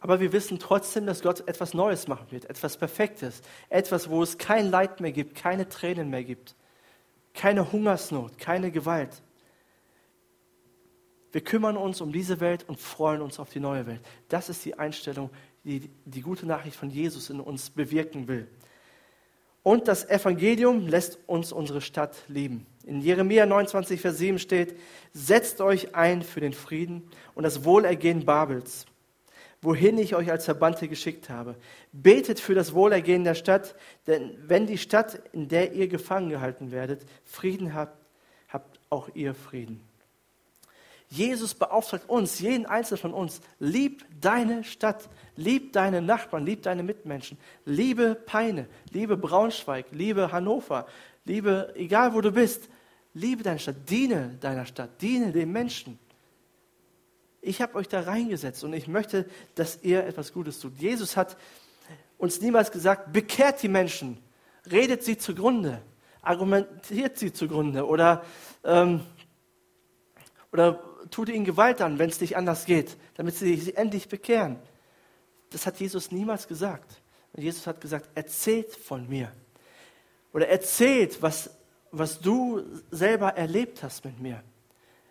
Aber 0.00 0.20
wir 0.20 0.32
wissen 0.32 0.58
trotzdem, 0.58 1.04
dass 1.06 1.22
Gott 1.22 1.46
etwas 1.46 1.74
Neues 1.74 2.08
machen 2.08 2.26
wird, 2.30 2.46
etwas 2.46 2.78
Perfektes, 2.78 3.42
etwas, 3.68 4.08
wo 4.08 4.22
es 4.22 4.38
kein 4.38 4.70
Leid 4.70 5.00
mehr 5.00 5.12
gibt, 5.12 5.34
keine 5.34 5.68
Tränen 5.68 6.08
mehr 6.08 6.24
gibt, 6.24 6.54
keine 7.34 7.70
Hungersnot, 7.70 8.38
keine 8.38 8.70
Gewalt. 8.70 9.22
Wir 11.32 11.42
kümmern 11.42 11.76
uns 11.76 12.00
um 12.00 12.12
diese 12.12 12.40
Welt 12.40 12.64
und 12.66 12.80
freuen 12.80 13.20
uns 13.20 13.38
auf 13.38 13.50
die 13.50 13.60
neue 13.60 13.86
Welt. 13.86 14.00
Das 14.28 14.48
ist 14.48 14.64
die 14.64 14.78
Einstellung, 14.78 15.30
die 15.64 15.90
die 16.06 16.22
gute 16.22 16.46
Nachricht 16.46 16.76
von 16.76 16.90
Jesus 16.90 17.28
in 17.28 17.38
uns 17.38 17.68
bewirken 17.68 18.26
will. 18.26 18.48
Und 19.62 19.88
das 19.88 20.08
Evangelium 20.08 20.86
lässt 20.86 21.18
uns 21.26 21.52
unsere 21.52 21.80
Stadt 21.80 22.16
lieben. 22.28 22.66
In 22.84 23.02
Jeremia 23.02 23.44
29, 23.44 24.00
Vers 24.00 24.18
7 24.18 24.38
steht, 24.38 24.78
setzt 25.12 25.60
euch 25.60 25.94
ein 25.94 26.22
für 26.22 26.40
den 26.40 26.54
Frieden 26.54 27.10
und 27.34 27.42
das 27.42 27.64
Wohlergehen 27.64 28.24
Babels, 28.24 28.86
wohin 29.60 29.98
ich 29.98 30.14
euch 30.14 30.30
als 30.30 30.46
Verbannte 30.46 30.88
geschickt 30.88 31.28
habe. 31.28 31.56
Betet 31.92 32.40
für 32.40 32.54
das 32.54 32.72
Wohlergehen 32.72 33.24
der 33.24 33.34
Stadt, 33.34 33.74
denn 34.06 34.34
wenn 34.46 34.66
die 34.66 34.78
Stadt, 34.78 35.20
in 35.32 35.48
der 35.48 35.72
ihr 35.72 35.88
gefangen 35.88 36.30
gehalten 36.30 36.70
werdet, 36.70 37.04
Frieden 37.24 37.74
habt, 37.74 37.98
habt 38.48 38.80
auch 38.88 39.10
ihr 39.14 39.34
Frieden. 39.34 39.89
Jesus 41.10 41.54
beauftragt 41.54 42.08
uns, 42.08 42.38
jeden 42.38 42.66
Einzelnen 42.66 43.00
von 43.00 43.14
uns, 43.14 43.40
lieb 43.58 44.04
deine 44.20 44.62
Stadt, 44.62 45.08
lieb 45.34 45.72
deine 45.72 46.00
Nachbarn, 46.00 46.46
lieb 46.46 46.62
deine 46.62 46.84
Mitmenschen, 46.84 47.36
liebe 47.64 48.14
Peine, 48.14 48.68
liebe 48.92 49.16
Braunschweig, 49.16 49.86
liebe 49.90 50.30
Hannover, 50.30 50.86
liebe, 51.24 51.72
egal 51.74 52.14
wo 52.14 52.20
du 52.20 52.30
bist, 52.30 52.68
liebe 53.12 53.42
deine 53.42 53.58
Stadt, 53.58 53.74
diene 53.88 54.38
deiner 54.40 54.66
Stadt, 54.66 55.02
diene 55.02 55.32
den 55.32 55.50
Menschen. 55.50 55.98
Ich 57.40 57.60
habe 57.60 57.74
euch 57.74 57.88
da 57.88 58.02
reingesetzt 58.02 58.62
und 58.62 58.72
ich 58.72 58.86
möchte, 58.86 59.28
dass 59.56 59.82
ihr 59.82 60.06
etwas 60.06 60.32
Gutes 60.32 60.60
tut. 60.60 60.78
Jesus 60.78 61.16
hat 61.16 61.36
uns 62.18 62.40
niemals 62.40 62.70
gesagt, 62.70 63.12
bekehrt 63.12 63.60
die 63.64 63.68
Menschen, 63.68 64.18
redet 64.70 65.02
sie 65.02 65.18
zugrunde, 65.18 65.82
argumentiert 66.22 67.18
sie 67.18 67.32
zugrunde 67.32 67.84
oder, 67.84 68.24
ähm, 68.62 69.00
oder 70.52 70.89
tut 71.10 71.28
ihnen 71.28 71.44
Gewalt 71.44 71.80
an, 71.80 71.98
wenn 71.98 72.10
es 72.10 72.20
nicht 72.20 72.36
anders 72.36 72.64
geht, 72.64 72.96
damit 73.14 73.34
sie 73.34 73.56
sich 73.56 73.76
endlich 73.76 74.08
bekehren. 74.08 74.56
Das 75.50 75.66
hat 75.66 75.78
Jesus 75.80 76.10
niemals 76.12 76.46
gesagt. 76.48 77.00
Und 77.32 77.42
Jesus 77.42 77.66
hat 77.66 77.80
gesagt, 77.80 78.08
erzählt 78.14 78.74
von 78.74 79.08
mir. 79.08 79.32
Oder 80.32 80.48
erzählt, 80.48 81.20
was, 81.22 81.50
was 81.90 82.20
du 82.20 82.62
selber 82.90 83.30
erlebt 83.36 83.82
hast 83.82 84.04
mit 84.04 84.20
mir. 84.20 84.42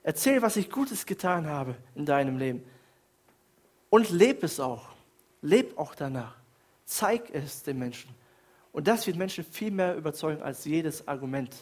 Erzähl, 0.04 0.42
was 0.42 0.56
ich 0.56 0.70
Gutes 0.70 1.06
getan 1.06 1.48
habe 1.48 1.76
in 1.96 2.06
deinem 2.06 2.38
Leben. 2.38 2.64
Und 3.90 4.10
leb 4.10 4.44
es 4.44 4.60
auch. 4.60 4.90
Leb 5.42 5.78
auch 5.78 5.96
danach. 5.96 6.36
Zeig 6.86 7.30
es 7.34 7.64
den 7.64 7.80
Menschen. 7.80 8.10
Und 8.72 8.88
das 8.88 9.08
wird 9.08 9.18
Menschen 9.18 9.44
viel 9.44 9.72
mehr 9.72 9.96
überzeugen 9.96 10.42
als 10.42 10.66
jedes 10.66 11.08
Argument. 11.08 11.56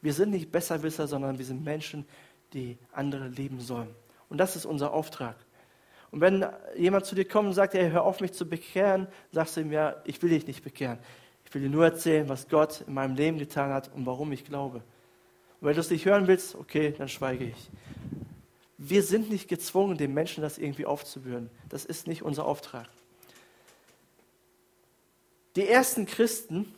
Wir 0.00 0.12
sind 0.12 0.30
nicht 0.30 0.50
Besserwisser, 0.50 1.06
sondern 1.06 1.38
wir 1.38 1.44
sind 1.44 1.62
Menschen, 1.62 2.04
die 2.54 2.78
andere 2.92 3.28
lieben 3.28 3.60
sollen. 3.60 3.94
Und 4.28 4.38
das 4.38 4.56
ist 4.56 4.64
unser 4.64 4.92
Auftrag. 4.92 5.36
Und 6.10 6.20
wenn 6.20 6.46
jemand 6.76 7.06
zu 7.06 7.14
dir 7.14 7.26
kommt 7.26 7.48
und 7.48 7.54
sagt, 7.54 7.74
hey, 7.74 7.90
hör 7.90 8.04
auf 8.04 8.20
mich 8.20 8.32
zu 8.32 8.48
bekehren, 8.48 9.08
sagst 9.30 9.56
du 9.56 9.62
ihm, 9.62 9.72
ja, 9.72 9.96
ich 10.04 10.22
will 10.22 10.30
dich 10.30 10.46
nicht 10.46 10.62
bekehren. 10.62 10.98
Ich 11.44 11.54
will 11.54 11.62
dir 11.62 11.70
nur 11.70 11.84
erzählen, 11.84 12.28
was 12.28 12.48
Gott 12.48 12.84
in 12.86 12.94
meinem 12.94 13.14
Leben 13.16 13.38
getan 13.38 13.72
hat 13.72 13.90
und 13.94 14.06
warum 14.06 14.30
ich 14.32 14.44
glaube. 14.44 14.82
Und 15.60 15.68
wenn 15.68 15.74
du 15.74 15.80
es 15.80 15.90
nicht 15.90 16.04
hören 16.04 16.26
willst, 16.26 16.54
okay, 16.54 16.94
dann 16.96 17.08
schweige 17.08 17.44
ich. 17.44 17.70
Wir 18.76 19.02
sind 19.02 19.30
nicht 19.30 19.48
gezwungen, 19.48 19.96
den 19.96 20.12
Menschen 20.12 20.42
das 20.42 20.58
irgendwie 20.58 20.86
aufzubühren. 20.86 21.50
Das 21.68 21.84
ist 21.84 22.06
nicht 22.06 22.22
unser 22.22 22.44
Auftrag. 22.44 22.88
Die 25.56 25.68
ersten 25.68 26.06
Christen 26.06 26.74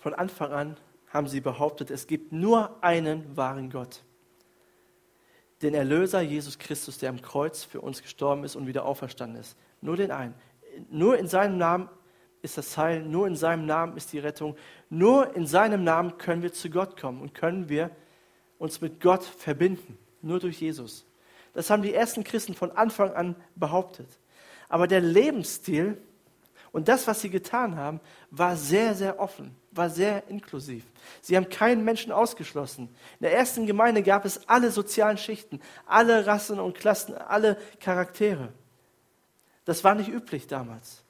von 0.00 0.14
Anfang 0.14 0.52
an 0.52 0.76
haben 1.08 1.28
sie 1.28 1.40
behauptet, 1.40 1.90
es 1.90 2.06
gibt 2.06 2.32
nur 2.32 2.82
einen 2.82 3.36
wahren 3.36 3.70
Gott 3.70 4.02
den 5.62 5.74
Erlöser 5.74 6.20
Jesus 6.20 6.58
Christus, 6.58 6.98
der 6.98 7.10
am 7.10 7.22
Kreuz 7.22 7.64
für 7.64 7.80
uns 7.80 8.02
gestorben 8.02 8.44
ist 8.44 8.56
und 8.56 8.66
wieder 8.66 8.84
auferstanden 8.84 9.40
ist. 9.40 9.56
Nur 9.80 9.96
den 9.96 10.10
einen. 10.10 10.34
Nur 10.90 11.18
in 11.18 11.26
seinem 11.26 11.56
Namen 11.56 11.88
ist 12.42 12.58
das 12.58 12.76
Heil, 12.76 13.02
nur 13.02 13.26
in 13.26 13.36
seinem 13.36 13.66
Namen 13.66 13.96
ist 13.96 14.12
die 14.12 14.18
Rettung. 14.18 14.56
Nur 14.90 15.34
in 15.34 15.46
seinem 15.46 15.84
Namen 15.84 16.18
können 16.18 16.42
wir 16.42 16.52
zu 16.52 16.70
Gott 16.70 17.00
kommen 17.00 17.22
und 17.22 17.34
können 17.34 17.68
wir 17.68 17.90
uns 18.58 18.80
mit 18.80 19.00
Gott 19.00 19.24
verbinden. 19.24 19.98
Nur 20.22 20.40
durch 20.40 20.60
Jesus. 20.60 21.06
Das 21.54 21.70
haben 21.70 21.82
die 21.82 21.94
ersten 21.94 22.22
Christen 22.22 22.54
von 22.54 22.70
Anfang 22.72 23.12
an 23.14 23.36
behauptet. 23.54 24.08
Aber 24.68 24.86
der 24.86 25.00
Lebensstil 25.00 25.96
und 26.76 26.88
das, 26.88 27.06
was 27.06 27.22
sie 27.22 27.30
getan 27.30 27.76
haben, 27.76 28.00
war 28.30 28.54
sehr, 28.54 28.94
sehr 28.94 29.18
offen, 29.18 29.56
war 29.70 29.88
sehr 29.88 30.28
inklusiv. 30.28 30.84
Sie 31.22 31.34
haben 31.34 31.48
keinen 31.48 31.86
Menschen 31.86 32.12
ausgeschlossen. 32.12 32.90
In 33.18 33.22
der 33.22 33.34
ersten 33.34 33.64
Gemeinde 33.64 34.02
gab 34.02 34.26
es 34.26 34.46
alle 34.46 34.70
sozialen 34.70 35.16
Schichten, 35.16 35.62
alle 35.86 36.26
Rassen 36.26 36.60
und 36.60 36.76
Klassen, 36.76 37.14
alle 37.14 37.56
Charaktere. 37.80 38.50
Das 39.64 39.84
war 39.84 39.94
nicht 39.94 40.10
üblich 40.10 40.48
damals. 40.48 41.02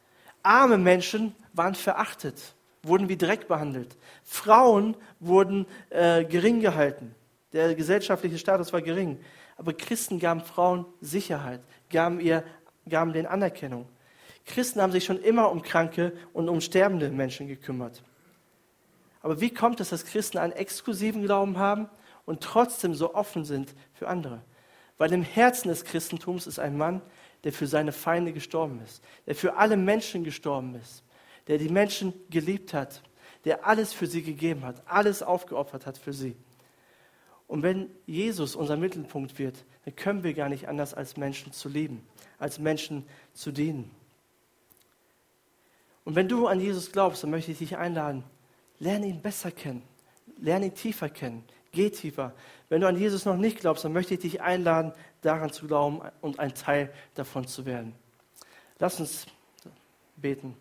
Arme 0.45 0.79
Menschen 0.79 1.35
waren 1.53 1.75
verachtet, 1.75 2.55
wurden 2.85 3.09
wie 3.09 3.17
Dreck 3.17 3.49
behandelt. 3.49 3.97
Frauen 4.23 4.97
wurden 5.19 5.67
äh, 5.91 6.25
gering 6.25 6.61
gehalten. 6.61 7.13
Der 7.53 7.75
gesellschaftliche 7.75 8.39
Status 8.39 8.73
war 8.73 8.83
gering. 8.83 9.19
Aber 9.57 9.73
Christen 9.73 10.21
gaben 10.21 10.43
Frauen 10.43 10.87
Sicherheit, 11.01 11.61
gaben, 11.91 12.21
ihr, 12.21 12.45
gaben 12.89 13.13
denen 13.13 13.27
Anerkennung. 13.27 13.89
Christen 14.47 14.81
haben 14.81 14.93
sich 14.93 15.05
schon 15.05 15.21
immer 15.21 15.51
um 15.51 15.63
kranke 15.63 16.13
und 16.33 16.49
um 16.49 16.61
sterbende 16.61 17.11
Menschen 17.11 17.49
gekümmert. 17.49 18.03
Aber 19.21 19.41
wie 19.41 19.51
kommt 19.51 19.81
es, 19.81 19.91
dass 19.91 20.05
Christen 20.05 20.39
einen 20.39 20.53
exklusiven 20.53 21.23
Glauben 21.23 21.59
haben 21.59 21.89
und 22.25 22.43
trotzdem 22.43 22.95
so 22.95 23.15
offen 23.15 23.45
sind 23.45 23.75
für 23.93 24.09
andere? 24.09 24.43
Weil 24.99 25.13
im 25.13 25.23
Herzen 25.23 25.69
des 25.69 25.85
Christentums 25.85 26.47
ist 26.47 26.61
ein 26.61 26.79
Mann, 26.79 27.03
der 27.43 27.53
für 27.53 27.67
seine 27.67 27.93
Feinde 27.93 28.33
gestorben 28.33 28.81
ist, 28.83 29.03
der 29.27 29.35
für 29.35 29.57
alle 29.57 29.77
Menschen 29.77 30.25
gestorben 30.25 30.77
ist, 30.77 31.03
der 31.49 31.59
die 31.59 31.69
Menschen 31.69 32.15
geliebt 32.31 32.73
hat, 32.73 33.03
der 33.45 33.67
alles 33.67 33.93
für 33.93 34.07
sie 34.07 34.23
gegeben 34.23 34.65
hat, 34.65 34.83
alles 34.87 35.23
aufgeopfert 35.23 35.87
hat 35.87 35.99
für 35.99 36.13
sie. 36.13 36.37
Und 37.49 37.63
wenn 37.63 37.91
Jesus 38.07 38.57
unser 38.57 38.77
Mittelpunkt 38.77 39.39
wird, 39.39 39.65
dann 39.85 39.95
können 39.95 40.25
wir 40.25 40.35
gar 40.35 40.49
nicht 40.49 40.69
anders 40.69 40.95
als 40.95 41.17
Menschen 41.17 41.53
zu 41.53 41.69
lieben, 41.69 42.07
als 42.39 42.59
Menschen 42.59 43.07
zu 43.33 43.53
dienen. 43.53 43.91
Und 46.07 46.15
wenn 46.15 46.29
du 46.29 46.47
an 46.47 46.61
Jesus 46.61 46.93
glaubst, 46.93 47.23
dann 47.23 47.31
möchte 47.31 47.51
ich 47.53 47.59
dich 47.59 47.77
einladen, 47.77 48.25
Lerne 48.79 49.07
ihn 49.07 49.21
besser 49.21 49.51
kennen. 49.51 49.83
Lerne 50.39 50.67
ihn 50.67 50.75
tiefer 50.75 51.09
kennen. 51.09 51.45
Geh 51.73 51.91
tiefer. 51.91 52.33
Wenn 52.69 52.81
du 52.81 52.89
an 52.89 52.97
Jesus 52.97 53.25
noch 53.25 53.37
nicht 53.37 53.61
glaubst, 53.61 53.85
dann 53.85 53.93
möchte 53.93 54.15
ich 54.15 54.21
dich 54.21 54.41
einladen, 54.41 54.93
daran 55.23 55.51
zu 55.51 55.67
glauben 55.67 56.01
und 56.21 56.39
ein 56.39 56.55
Teil 56.55 56.93
davon 57.15 57.47
zu 57.47 57.67
werden. 57.67 57.95
Lass 58.79 59.01
uns 59.01 59.27
beten. 60.17 60.57